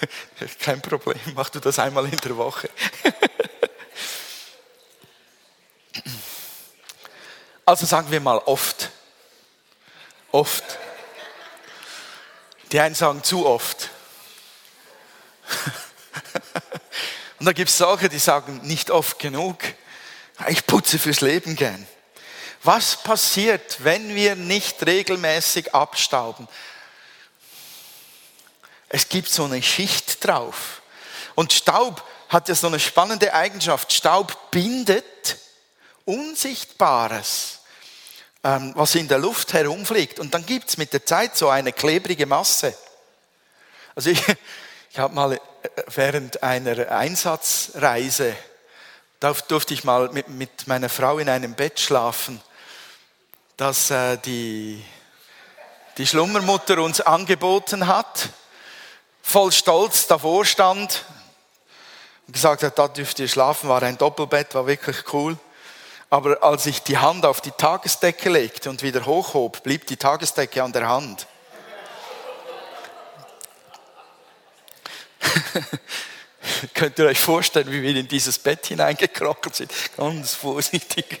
kein 0.60 0.82
Problem, 0.82 1.18
mach 1.34 1.48
du 1.48 1.58
das 1.58 1.78
einmal 1.78 2.04
in 2.04 2.18
der 2.18 2.36
Woche. 2.36 2.68
Also 7.66 7.86
sagen 7.86 8.10
wir 8.10 8.20
mal 8.20 8.36
oft. 8.44 8.90
Oft. 10.30 10.78
Die 12.74 12.80
einen 12.80 12.96
sagen 12.96 13.22
zu 13.22 13.46
oft. 13.46 13.88
Und 17.38 17.46
da 17.46 17.52
gibt 17.52 17.70
es 17.70 17.78
solche, 17.78 18.08
die 18.08 18.18
sagen 18.18 18.62
nicht 18.64 18.90
oft 18.90 19.20
genug. 19.20 19.58
Ich 20.48 20.66
putze 20.66 20.98
fürs 20.98 21.20
Leben 21.20 21.54
gern. 21.54 21.86
Was 22.64 23.00
passiert, 23.00 23.84
wenn 23.84 24.16
wir 24.16 24.34
nicht 24.34 24.84
regelmäßig 24.84 25.72
abstauben? 25.72 26.48
Es 28.88 29.08
gibt 29.08 29.30
so 29.30 29.44
eine 29.44 29.62
Schicht 29.62 30.26
drauf. 30.26 30.82
Und 31.36 31.52
Staub 31.52 32.02
hat 32.28 32.48
ja 32.48 32.56
so 32.56 32.66
eine 32.66 32.80
spannende 32.80 33.34
Eigenschaft. 33.34 33.92
Staub 33.92 34.50
bindet 34.50 35.38
Unsichtbares 36.06 37.53
ähm, 38.44 38.72
was 38.76 38.94
in 38.94 39.08
der 39.08 39.18
Luft 39.18 39.54
herumfliegt. 39.54 40.20
Und 40.20 40.34
dann 40.34 40.44
gibt 40.44 40.68
es 40.68 40.76
mit 40.76 40.92
der 40.92 41.04
Zeit 41.04 41.36
so 41.36 41.48
eine 41.48 41.72
klebrige 41.72 42.26
Masse. 42.26 42.76
Also 43.94 44.10
ich, 44.10 44.22
ich 44.90 44.98
habe 44.98 45.14
mal 45.14 45.32
äh, 45.32 45.38
während 45.94 46.42
einer 46.42 46.90
Einsatzreise, 46.90 48.36
da 49.18 49.32
durfte 49.32 49.72
ich 49.72 49.84
mal 49.84 50.10
mit, 50.10 50.28
mit 50.28 50.66
meiner 50.66 50.90
Frau 50.90 51.18
in 51.18 51.28
einem 51.28 51.54
Bett 51.54 51.80
schlafen, 51.80 52.40
das 53.56 53.90
äh, 53.90 54.18
die, 54.18 54.84
die 55.96 56.06
Schlummermutter 56.06 56.78
uns 56.82 57.00
angeboten 57.00 57.86
hat, 57.86 58.28
voll 59.22 59.52
Stolz 59.52 60.06
davor 60.06 60.44
stand 60.44 61.04
und 62.26 62.34
gesagt 62.34 62.62
hat, 62.62 62.78
da 62.78 62.88
dürft 62.88 63.18
ihr 63.20 63.28
schlafen, 63.28 63.70
war 63.70 63.82
ein 63.82 63.96
Doppelbett, 63.96 64.54
war 64.54 64.66
wirklich 64.66 65.12
cool. 65.14 65.38
Aber 66.14 66.44
als 66.44 66.64
ich 66.66 66.80
die 66.80 66.98
Hand 66.98 67.26
auf 67.26 67.40
die 67.40 67.50
Tagesdecke 67.50 68.30
legte 68.30 68.70
und 68.70 68.84
wieder 68.84 69.04
hochhob, 69.04 69.64
blieb 69.64 69.88
die 69.88 69.96
Tagesdecke 69.96 70.62
an 70.62 70.70
der 70.70 70.88
Hand. 70.88 71.26
Könnt 76.74 77.00
ihr 77.00 77.06
euch 77.06 77.18
vorstellen, 77.18 77.68
wie 77.72 77.82
wir 77.82 77.96
in 77.96 78.06
dieses 78.06 78.38
Bett 78.38 78.64
hineingekrockelt 78.66 79.56
sind? 79.56 79.72
Ganz 79.96 80.34
vorsichtig. 80.34 81.20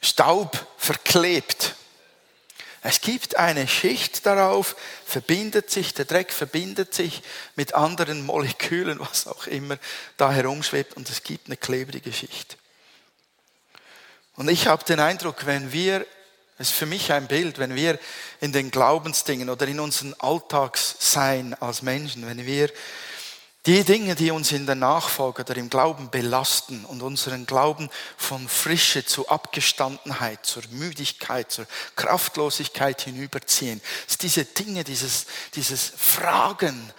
Staub 0.00 0.66
verklebt. 0.78 1.74
Es 2.88 3.00
gibt 3.00 3.36
eine 3.36 3.66
Schicht 3.66 4.26
darauf, 4.26 4.76
verbindet 5.04 5.72
sich, 5.72 5.92
der 5.92 6.04
Dreck 6.04 6.32
verbindet 6.32 6.94
sich 6.94 7.20
mit 7.56 7.74
anderen 7.74 8.24
Molekülen, 8.24 9.00
was 9.00 9.26
auch 9.26 9.48
immer 9.48 9.76
da 10.16 10.30
herumschwebt 10.30 10.96
und 10.96 11.10
es 11.10 11.24
gibt 11.24 11.48
eine 11.48 11.56
klebrige 11.56 12.12
Schicht. 12.12 12.56
Und 14.36 14.48
ich 14.48 14.68
habe 14.68 14.84
den 14.84 15.00
Eindruck, 15.00 15.46
wenn 15.46 15.72
wir, 15.72 16.06
es 16.58 16.68
ist 16.68 16.76
für 16.76 16.86
mich 16.86 17.10
ein 17.10 17.26
Bild, 17.26 17.58
wenn 17.58 17.74
wir 17.74 17.98
in 18.40 18.52
den 18.52 18.70
Glaubensdingen 18.70 19.50
oder 19.50 19.66
in 19.66 19.80
unserem 19.80 20.14
Alltagssein 20.20 21.54
als 21.54 21.82
Menschen, 21.82 22.24
wenn 22.24 22.46
wir 22.46 22.70
die 23.66 23.82
Dinge, 23.82 24.14
die 24.14 24.30
uns 24.30 24.52
in 24.52 24.64
der 24.64 24.76
Nachfolge 24.76 25.42
oder 25.42 25.56
im 25.56 25.68
Glauben 25.68 26.08
belasten 26.08 26.84
und 26.84 27.02
unseren 27.02 27.46
Glauben 27.46 27.90
von 28.16 28.48
Frische 28.48 29.04
zu 29.04 29.28
Abgestandenheit, 29.28 30.46
zur 30.46 30.62
Müdigkeit, 30.70 31.50
zur 31.50 31.66
Kraftlosigkeit 31.96 33.02
hinüberziehen, 33.02 33.80
dass 34.06 34.18
diese 34.18 34.44
Dinge, 34.44 34.84
dieses, 34.84 35.26
dieses 35.54 35.92
Fragen, 35.96 36.92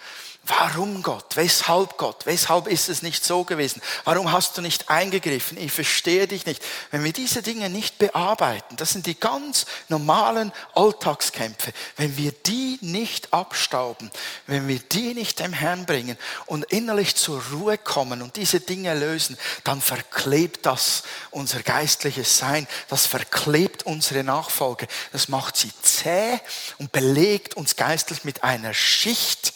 Warum 0.48 1.02
Gott? 1.02 1.36
Weshalb 1.36 1.98
Gott? 1.98 2.24
Weshalb 2.24 2.68
ist 2.68 2.88
es 2.88 3.02
nicht 3.02 3.22
so 3.22 3.44
gewesen? 3.44 3.82
Warum 4.04 4.32
hast 4.32 4.56
du 4.56 4.62
nicht 4.62 4.88
eingegriffen? 4.88 5.58
Ich 5.58 5.72
verstehe 5.72 6.26
dich 6.26 6.46
nicht. 6.46 6.64
Wenn 6.90 7.04
wir 7.04 7.12
diese 7.12 7.42
Dinge 7.42 7.68
nicht 7.68 7.98
bearbeiten, 7.98 8.76
das 8.76 8.90
sind 8.90 9.04
die 9.04 9.20
ganz 9.20 9.66
normalen 9.90 10.50
Alltagskämpfe, 10.74 11.74
wenn 11.96 12.16
wir 12.16 12.32
die 12.32 12.78
nicht 12.80 13.34
abstauben, 13.34 14.10
wenn 14.46 14.66
wir 14.68 14.78
die 14.78 15.12
nicht 15.12 15.38
dem 15.38 15.52
Herrn 15.52 15.84
bringen 15.84 16.16
und 16.46 16.64
innerlich 16.64 17.14
zur 17.14 17.42
Ruhe 17.52 17.76
kommen 17.76 18.22
und 18.22 18.36
diese 18.36 18.60
Dinge 18.60 18.94
lösen, 18.94 19.36
dann 19.64 19.82
verklebt 19.82 20.64
das 20.64 21.02
unser 21.30 21.62
geistliches 21.62 22.38
Sein, 22.38 22.66
das 22.88 23.04
verklebt 23.04 23.84
unsere 23.84 24.24
Nachfolge, 24.24 24.88
das 25.12 25.28
macht 25.28 25.58
sie 25.58 25.72
zäh 25.82 26.40
und 26.78 26.90
belegt 26.90 27.54
uns 27.54 27.76
geistlich 27.76 28.24
mit 28.24 28.44
einer 28.44 28.72
Schicht, 28.72 29.52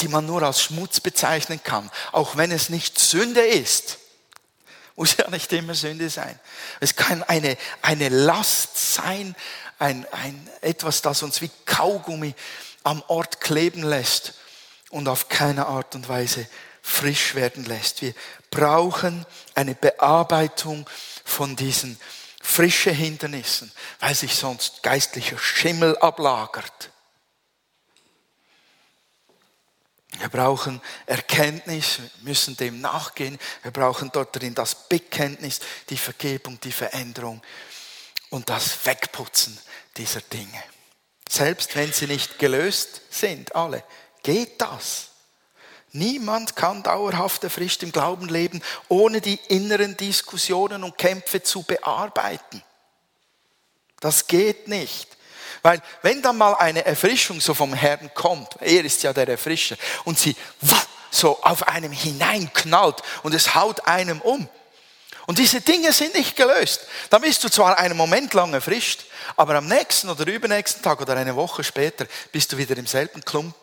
die 0.00 0.08
man 0.08 0.26
nur 0.26 0.42
als 0.42 0.62
Schmutz 0.62 1.00
bezeichnen 1.00 1.62
kann, 1.62 1.90
auch 2.12 2.36
wenn 2.36 2.50
es 2.50 2.68
nicht 2.68 2.98
Sünde 2.98 3.40
ist. 3.40 3.98
Muss 4.96 5.16
ja 5.16 5.28
nicht 5.28 5.52
immer 5.52 5.74
Sünde 5.74 6.08
sein. 6.08 6.38
Es 6.80 6.96
kann 6.96 7.22
eine, 7.22 7.56
eine 7.82 8.08
Last 8.08 8.94
sein, 8.94 9.36
ein, 9.78 10.06
ein, 10.12 10.48
etwas, 10.62 11.02
das 11.02 11.22
uns 11.22 11.42
wie 11.42 11.50
Kaugummi 11.66 12.34
am 12.82 13.02
Ort 13.08 13.40
kleben 13.40 13.82
lässt 13.82 14.34
und 14.90 15.08
auf 15.08 15.28
keine 15.28 15.66
Art 15.66 15.94
und 15.94 16.08
Weise 16.08 16.46
frisch 16.80 17.34
werden 17.34 17.64
lässt. 17.64 18.00
Wir 18.00 18.14
brauchen 18.50 19.26
eine 19.54 19.74
Bearbeitung 19.74 20.88
von 21.24 21.56
diesen 21.56 21.98
frischen 22.40 22.94
Hindernissen, 22.94 23.72
weil 24.00 24.14
sich 24.14 24.36
sonst 24.36 24.82
geistlicher 24.82 25.36
Schimmel 25.36 25.98
ablagert. 25.98 26.90
Wir 30.18 30.28
brauchen 30.28 30.80
Erkenntnis, 31.06 31.98
wir 31.98 32.10
müssen 32.22 32.56
dem 32.56 32.80
nachgehen. 32.80 33.38
Wir 33.62 33.70
brauchen 33.70 34.10
dort 34.12 34.34
drin 34.34 34.54
das 34.54 34.88
Bekenntnis, 34.88 35.60
die 35.90 35.96
Vergebung, 35.96 36.58
die 36.60 36.72
Veränderung 36.72 37.42
und 38.30 38.48
das 38.48 38.86
Wegputzen 38.86 39.58
dieser 39.96 40.20
Dinge. 40.20 40.62
Selbst 41.28 41.74
wenn 41.76 41.92
sie 41.92 42.06
nicht 42.06 42.38
gelöst 42.38 43.02
sind, 43.10 43.54
alle, 43.54 43.82
geht 44.22 44.60
das. 44.60 45.08
Niemand 45.92 46.56
kann 46.56 46.82
dauerhaft 46.82 47.42
erfrischt 47.44 47.82
im 47.82 47.92
Glauben 47.92 48.28
leben, 48.28 48.62
ohne 48.88 49.20
die 49.20 49.38
inneren 49.48 49.96
Diskussionen 49.96 50.84
und 50.84 50.98
Kämpfe 50.98 51.42
zu 51.42 51.62
bearbeiten. 51.62 52.62
Das 54.00 54.26
geht 54.26 54.68
nicht. 54.68 55.15
Weil 55.62 55.80
wenn 56.02 56.22
dann 56.22 56.36
mal 56.36 56.54
eine 56.54 56.84
Erfrischung 56.84 57.40
so 57.40 57.54
vom 57.54 57.74
Herrn 57.74 58.10
kommt, 58.14 58.56
er 58.60 58.84
ist 58.84 59.02
ja 59.02 59.12
der 59.12 59.28
Erfrischer, 59.28 59.76
und 60.04 60.18
sie 60.18 60.36
so 61.10 61.42
auf 61.42 61.68
einem 61.68 61.92
hineinknallt 61.92 63.02
und 63.22 63.34
es 63.34 63.54
haut 63.54 63.86
einem 63.86 64.20
um. 64.20 64.48
Und 65.26 65.38
diese 65.38 65.60
Dinge 65.60 65.92
sind 65.92 66.14
nicht 66.14 66.36
gelöst. 66.36 66.86
Dann 67.10 67.20
bist 67.20 67.42
du 67.42 67.48
zwar 67.48 67.78
einen 67.78 67.96
Moment 67.96 68.32
lang 68.32 68.54
erfrischt, 68.54 69.06
aber 69.36 69.56
am 69.56 69.66
nächsten 69.66 70.08
oder 70.08 70.26
übernächsten 70.26 70.82
Tag 70.82 71.00
oder 71.00 71.16
eine 71.16 71.34
Woche 71.34 71.64
später 71.64 72.06
bist 72.30 72.52
du 72.52 72.58
wieder 72.58 72.76
im 72.76 72.86
selben 72.86 73.24
Klump, 73.24 73.54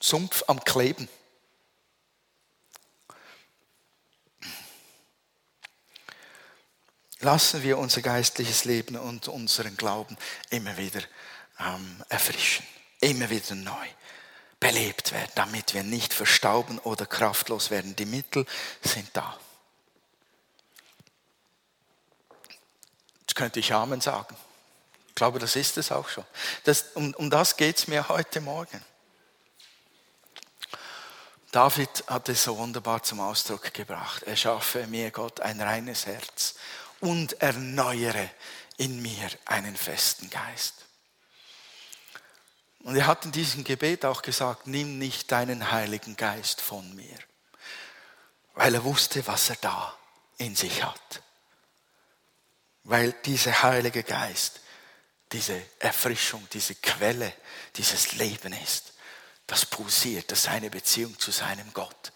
Sumpf 0.00 0.44
am 0.46 0.62
Kleben. 0.64 1.08
Lassen 7.18 7.62
wir 7.62 7.78
unser 7.78 8.02
geistliches 8.02 8.64
Leben 8.64 8.96
und 8.96 9.28
unseren 9.28 9.76
Glauben 9.76 10.16
immer 10.50 10.76
wieder 10.76 11.00
ähm, 11.66 12.04
erfrischen, 12.08 12.66
immer 13.00 13.30
wieder 13.30 13.54
neu 13.54 13.86
belebt 14.60 15.12
werden, 15.12 15.32
damit 15.34 15.74
wir 15.74 15.82
nicht 15.82 16.14
verstauben 16.14 16.78
oder 16.78 17.04
kraftlos 17.04 17.70
werden. 17.70 17.96
Die 17.96 18.06
Mittel 18.06 18.46
sind 18.80 19.08
da. 19.12 19.36
Jetzt 23.20 23.34
könnte 23.34 23.60
ich 23.60 23.72
Amen 23.72 24.00
sagen. 24.00 24.36
Ich 25.08 25.14
glaube, 25.16 25.38
das 25.38 25.56
ist 25.56 25.78
es 25.78 25.90
auch 25.90 26.08
schon. 26.08 26.24
Das, 26.64 26.84
um, 26.94 27.12
um 27.14 27.28
das 27.28 27.56
geht 27.56 27.76
es 27.76 27.88
mir 27.88 28.08
heute 28.08 28.40
Morgen. 28.40 28.84
David 31.50 32.04
hat 32.06 32.28
es 32.30 32.44
so 32.44 32.56
wunderbar 32.56 33.02
zum 33.02 33.20
Ausdruck 33.20 33.74
gebracht. 33.74 34.22
Er 34.22 34.36
schaffe 34.36 34.86
mir, 34.86 35.10
Gott, 35.10 35.40
ein 35.40 35.60
reines 35.60 36.06
Herz 36.06 36.54
und 37.00 37.42
erneuere 37.42 38.30
in 38.78 39.02
mir 39.02 39.28
einen 39.44 39.76
festen 39.76 40.30
Geist. 40.30 40.81
Und 42.82 42.96
er 42.96 43.06
hat 43.06 43.24
in 43.24 43.32
diesem 43.32 43.64
Gebet 43.64 44.04
auch 44.04 44.22
gesagt, 44.22 44.66
nimm 44.66 44.98
nicht 44.98 45.30
deinen 45.30 45.70
Heiligen 45.70 46.16
Geist 46.16 46.60
von 46.60 46.94
mir, 46.96 47.18
weil 48.54 48.74
er 48.74 48.84
wusste, 48.84 49.26
was 49.26 49.50
er 49.50 49.56
da 49.56 49.96
in 50.38 50.56
sich 50.56 50.82
hat. 50.82 51.22
Weil 52.84 53.12
dieser 53.24 53.62
Heilige 53.62 54.02
Geist 54.02 54.60
diese 55.32 55.62
Erfrischung, 55.78 56.46
diese 56.52 56.74
Quelle, 56.74 57.32
dieses 57.76 58.12
Leben 58.12 58.52
ist, 58.52 58.92
das 59.46 59.66
pulsiert, 59.66 60.30
das 60.30 60.44
seine 60.44 60.70
Beziehung 60.70 61.18
zu 61.18 61.30
seinem 61.30 61.72
Gott 61.72 62.12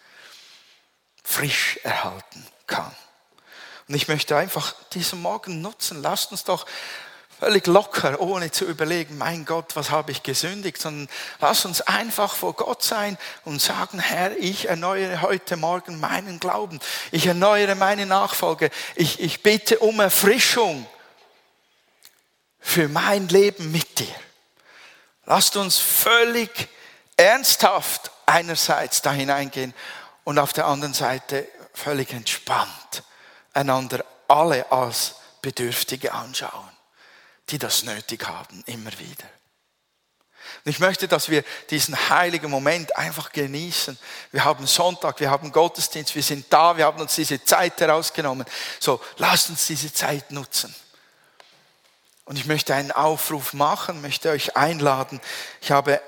frisch 1.25 1.79
erhalten 1.83 2.47
kann. 2.67 2.95
Und 3.89 3.95
ich 3.95 4.09
möchte 4.09 4.37
einfach 4.37 4.75
diesen 4.91 5.21
Morgen 5.23 5.61
nutzen. 5.61 6.03
Lasst 6.03 6.31
uns 6.31 6.45
doch 6.45 6.67
völlig 7.39 7.67
locker, 7.67 8.21
ohne 8.21 8.51
zu 8.51 8.65
überlegen, 8.65 9.19
mein 9.19 9.45
Gott, 9.45 9.77
was 9.77 9.91
habe 9.91 10.11
ich 10.11 10.23
gesündigt, 10.23 10.81
sondern 10.81 11.09
lass 11.41 11.65
uns 11.65 11.83
einfach 11.83 12.35
vor 12.35 12.55
Gott 12.55 12.83
sein 12.83 13.19
und 13.45 13.61
sagen, 13.61 13.99
Herr, 13.99 14.37
ich 14.37 14.69
erneuere 14.69 15.23
heute 15.23 15.57
Morgen 15.57 16.01
meinen 16.01 16.41
Glauben, 16.41 16.81
ich 17.11 17.27
erneuere 17.27 17.75
meine 17.75 18.07
Nachfolge, 18.07 18.71
ich, 18.95 19.21
ich 19.21 19.43
bitte 19.43 19.79
um 19.81 20.01
Erfrischung 20.01 20.87
für 22.59 22.89
mein 22.89 23.29
Leben 23.29 23.71
mit 23.71 23.99
dir. 23.99 24.15
Lasst 25.27 25.57
uns 25.57 25.77
völlig 25.79 26.69
ernsthaft 27.17 28.11
einerseits 28.25 29.03
da 29.03 29.13
hineingehen 29.13 29.75
und 30.25 30.39
auf 30.39 30.53
der 30.53 30.67
anderen 30.67 30.95
Seite 30.95 31.47
völlig 31.75 32.13
entspannt 32.13 33.03
einander 33.53 34.05
alle 34.29 34.71
als 34.71 35.17
Bedürftige 35.43 36.13
anschauen 36.13 36.76
die 37.51 37.59
das 37.59 37.85
nötig 37.85 38.27
haben, 38.27 38.63
immer 38.67 38.93
wieder. 38.99 39.25
Und 40.65 40.71
ich 40.71 40.79
möchte, 40.79 41.09
dass 41.09 41.29
wir 41.29 41.45
diesen 41.71 42.09
heiligen 42.09 42.51
Moment 42.51 42.97
einfach 42.97 43.33
genießen. 43.33 43.99
Wir 44.33 44.45
haben 44.45 44.67
Sonntag, 44.67 45.21
wir 45.21 45.31
haben 45.31 45.53
Gottesdienst, 45.53 46.15
wir 46.15 46.23
sind 46.23 46.47
da, 46.51 46.77
wir 46.77 46.85
haben 46.85 47.01
uns 47.01 47.15
diese 47.15 47.43
Zeit 47.45 47.81
herausgenommen. 47.81 48.47
So, 48.81 49.01
lasst 49.17 49.51
uns 49.51 49.67
diese 49.67 49.93
Zeit 49.93 50.31
nutzen. 50.31 50.75
Und 52.25 52.37
ich 52.37 52.47
möchte 52.47 52.75
einen 52.75 52.91
Aufruf 52.91 53.53
machen, 53.53 54.03
möchte 54.03 54.31
euch 54.31 54.57
einladen. 54.57 55.21
Ich 55.61 55.71
habe 55.71 56.01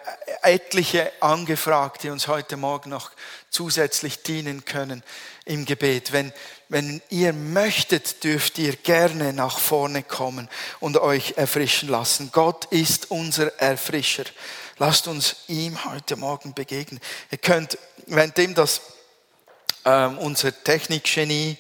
etliche 0.43 1.13
angefragt, 1.21 2.03
die 2.03 2.11
uns 2.11 2.27
heute 2.27 2.57
Morgen 2.57 2.91
noch 2.91 3.13
zusätzlich 3.51 4.25
dienen 4.25 4.65
können 4.65 5.05
im 5.45 5.65
Gebet. 5.65 6.11
Wenn, 6.11 6.33
wenn 6.69 7.01
ihr 7.09 7.33
möchtet, 7.33 8.25
dürft 8.25 8.59
ihr 8.59 8.77
gerne 8.77 9.33
nach 9.33 9.59
vorne 9.59 10.03
kommen 10.03 10.49
und 10.81 10.99
euch 10.99 11.35
erfrischen 11.37 11.89
lassen. 11.89 12.31
Gott 12.33 12.67
ist 12.67 13.11
unser 13.11 13.59
Erfrischer. 13.59 14.25
Lasst 14.77 15.09
uns 15.09 15.37
ihm 15.49 15.83
heute 15.87 16.17
Morgen 16.17 16.55
begegnen. 16.55 17.01
Ihr 17.31 17.39
könnt, 17.39 17.79
währenddem 18.07 18.55
das 18.55 18.83
ähm, 19.85 20.19
unser 20.19 20.53
Technikgenie, 20.63 21.57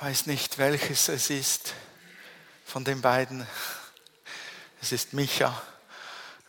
weiß 0.00 0.26
nicht 0.26 0.58
welches 0.58 1.08
es 1.08 1.30
ist, 1.30 1.74
von 2.64 2.84
den 2.84 3.00
beiden, 3.00 3.46
es 4.80 4.92
ist 4.92 5.12
Micha, 5.12 5.60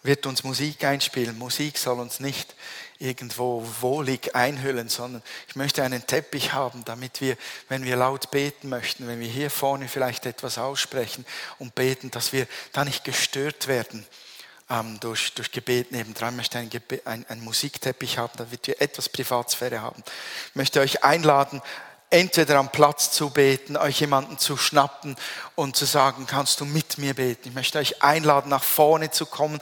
wird 0.03 0.25
uns 0.27 0.43
Musik 0.43 0.83
einspielen. 0.83 1.37
Musik 1.37 1.77
soll 1.77 1.99
uns 1.99 2.19
nicht 2.19 2.55
irgendwo 2.99 3.65
wohlig 3.81 4.35
einhüllen, 4.35 4.89
sondern 4.89 5.21
ich 5.47 5.55
möchte 5.55 5.83
einen 5.83 6.05
Teppich 6.07 6.53
haben, 6.53 6.85
damit 6.85 7.21
wir, 7.21 7.37
wenn 7.67 7.83
wir 7.83 7.95
laut 7.95 8.31
beten 8.31 8.69
möchten, 8.69 9.07
wenn 9.07 9.19
wir 9.19 9.27
hier 9.27 9.49
vorne 9.49 9.87
vielleicht 9.87 10.25
etwas 10.25 10.57
aussprechen 10.57 11.25
und 11.59 11.75
beten, 11.75 12.11
dass 12.11 12.33
wir 12.33 12.47
da 12.71 12.85
nicht 12.85 13.03
gestört 13.03 13.67
werden 13.67 14.05
ähm, 14.69 14.99
durch, 14.99 15.33
durch 15.33 15.51
Gebet 15.51 15.91
nebendran. 15.91 16.33
Ich 16.33 16.37
möchte 16.37 16.57
einen, 16.57 16.71
ein, 17.05 17.25
einen 17.27 17.43
Musikteppich 17.43 18.17
haben, 18.17 18.33
damit 18.37 18.65
wir 18.67 18.81
etwas 18.81 19.09
Privatsphäre 19.09 19.81
haben. 19.81 20.03
Ich 20.49 20.55
möchte 20.55 20.79
euch 20.79 21.03
einladen, 21.03 21.61
entweder 22.09 22.59
am 22.59 22.71
Platz 22.71 23.11
zu 23.11 23.29
beten, 23.29 23.77
euch 23.77 23.99
jemanden 23.99 24.37
zu 24.37 24.57
schnappen 24.57 25.15
und 25.55 25.75
zu 25.75 25.85
sagen, 25.85 26.27
kannst 26.27 26.61
du 26.61 26.65
mit 26.65 26.97
mir 26.97 27.13
beten. 27.13 27.49
Ich 27.49 27.55
möchte 27.55 27.79
euch 27.79 28.01
einladen, 28.03 28.49
nach 28.49 28.63
vorne 28.63 29.11
zu 29.11 29.25
kommen. 29.25 29.59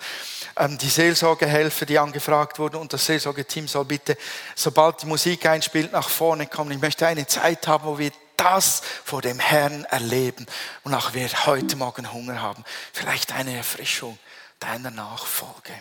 Ähm, 0.57 0.77
die 0.77 0.89
Seelsorgehelfer, 0.89 1.85
die 1.85 1.99
angefragt 1.99 2.59
wurden 2.59 2.77
und 2.77 2.93
das 2.93 3.05
Seelsorgeteam 3.05 3.67
soll 3.67 3.85
bitte, 3.85 4.17
sobald 4.55 5.01
die 5.01 5.07
Musik 5.07 5.45
einspielt, 5.45 5.91
nach 5.91 6.09
vorne 6.09 6.47
kommen. 6.47 6.71
Ich 6.71 6.81
möchte 6.81 7.07
eine 7.07 7.27
Zeit 7.27 7.67
haben, 7.67 7.85
wo 7.85 7.97
wir 7.97 8.11
das 8.37 8.81
vor 9.03 9.21
dem 9.21 9.39
Herrn 9.39 9.85
erleben 9.85 10.45
und 10.83 10.93
auch 10.93 11.13
wir 11.13 11.29
heute 11.45 11.75
Morgen 11.75 12.11
Hunger 12.11 12.41
haben. 12.41 12.63
Vielleicht 12.91 13.31
eine 13.33 13.55
Erfrischung 13.55 14.17
deiner 14.59 14.91
Nachfolge. 14.91 15.73